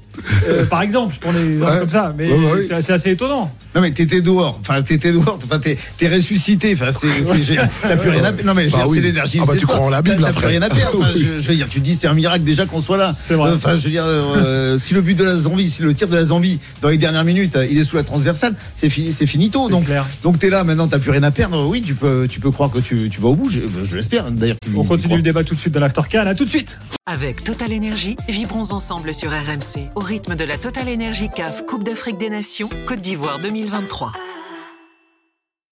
Euh, 0.48 0.66
par 0.66 0.82
exemple, 0.82 1.14
je 1.14 1.20
prends 1.20 1.32
des 1.32 1.58
Ouais. 1.58 1.78
comme 1.80 1.90
ça, 1.90 2.12
mais 2.16 2.26
Ouais, 2.32 2.36
ouais. 2.68 2.80
c'est- 2.80 2.92
assez 2.92 3.10
étonnant. 3.10 3.50
Non 3.74 3.82
mais 3.82 3.90
t'étais 3.92 4.22
dehors, 4.22 4.58
enfin 4.60 4.80
t'étais 4.82 5.12
dehors, 5.12 5.38
enfin 5.44 5.58
t'es 5.60 5.76
t'es 5.98 6.08
ressuscité, 6.08 6.72
enfin 6.74 6.90
c'est 6.90 7.06
c'est 7.06 7.42
génial. 7.42 7.68
T'as 7.82 7.96
plus 7.96 8.08
rien 8.10 8.24
à 8.24 8.32
perdre. 8.32 8.44
Non 8.46 8.54
mais 8.54 8.62
je 8.68 8.72
veux 8.72 8.78
Bah 8.78 8.78
dire, 8.84 8.88
oui. 8.90 8.98
c'est 8.98 9.04
l'énergie. 9.06 9.38
Ah 9.42 9.44
bah, 9.46 9.52
tu 9.56 9.66
crois 9.66 9.80
en 9.80 9.90
la 9.90 10.00
Bible 10.02 10.16
T'as 10.16 10.28
plus 10.32 10.38
après. 10.38 10.46
rien 10.48 10.62
à 10.62 10.68
perdre. 10.70 10.98
Enfin, 10.98 11.10
je, 11.14 11.40
je 11.42 11.48
veux 11.48 11.54
dire, 11.54 11.66
tu 11.68 11.80
dis 11.80 11.94
c'est 11.94 12.08
un 12.08 12.14
miracle 12.14 12.42
déjà 12.44 12.64
qu'on 12.66 12.80
soit 12.80 12.96
là. 12.96 13.14
C'est 13.20 13.34
vrai. 13.34 13.52
Enfin 13.54 13.76
je 13.76 13.84
veux 13.84 13.90
dire, 13.90 14.04
euh, 14.06 14.78
si 14.78 14.94
le 14.94 15.02
but 15.02 15.14
de 15.16 15.22
la 15.22 15.36
Zambie, 15.36 15.68
si 15.70 15.82
le 15.82 15.92
tir 15.94 16.08
de 16.08 16.16
la 16.16 16.24
Zambie 16.24 16.58
dans 16.82 16.88
les 16.88 16.96
dernières 16.96 17.24
minutes, 17.24 17.56
il 17.70 17.78
est 17.78 17.84
sous 17.84 17.96
la 17.96 18.02
transversale, 18.02 18.54
c'est 18.74 18.88
fini, 18.88 19.12
c'est 19.12 19.26
finito. 19.26 19.68
Donc 19.68 19.84
clair. 19.86 20.06
donc 20.22 20.38
t'es 20.38 20.50
là 20.50 20.64
maintenant, 20.64 20.88
t'as 20.88 20.98
plus 20.98 21.10
rien 21.10 21.22
à 21.22 21.30
perdre. 21.30 21.66
Oui, 21.68 21.82
tu 21.82 21.94
peux 21.94 22.26
tu 22.28 22.40
peux 22.40 22.50
croire 22.50 22.70
que 22.70 22.78
tu 22.80 23.08
tu 23.10 23.17
vas 23.20 23.28
au 23.28 23.34
bout. 23.34 23.50
Je, 23.50 23.60
je 23.84 23.96
l'espère 23.96 24.30
d'ailleurs. 24.30 24.56
tu- 24.62 24.70
On 24.76 24.82
tu 24.82 24.88
continue 24.88 25.16
le 25.16 25.22
débat 25.22 25.44
tout 25.44 25.54
de 25.54 25.60
suite 25.60 25.72
dans 25.74 25.80
l'Aftercan. 25.80 26.20
À 26.26 26.34
tout 26.34 26.44
de 26.44 26.50
suite. 26.50 26.78
Avec 27.06 27.42
Total 27.44 27.72
Énergie, 27.72 28.16
vibrons 28.28 28.72
ensemble 28.72 29.14
sur 29.14 29.30
RMC 29.30 29.88
au 29.94 30.00
rythme 30.00 30.36
de 30.36 30.44
la 30.44 30.58
Total 30.58 30.88
Énergie 30.88 31.28
CAF 31.34 31.64
Coupe 31.66 31.84
d'Afrique 31.84 32.18
des 32.18 32.30
Nations 32.30 32.68
Côte 32.86 33.00
d'Ivoire 33.00 33.40
2023. 33.40 34.12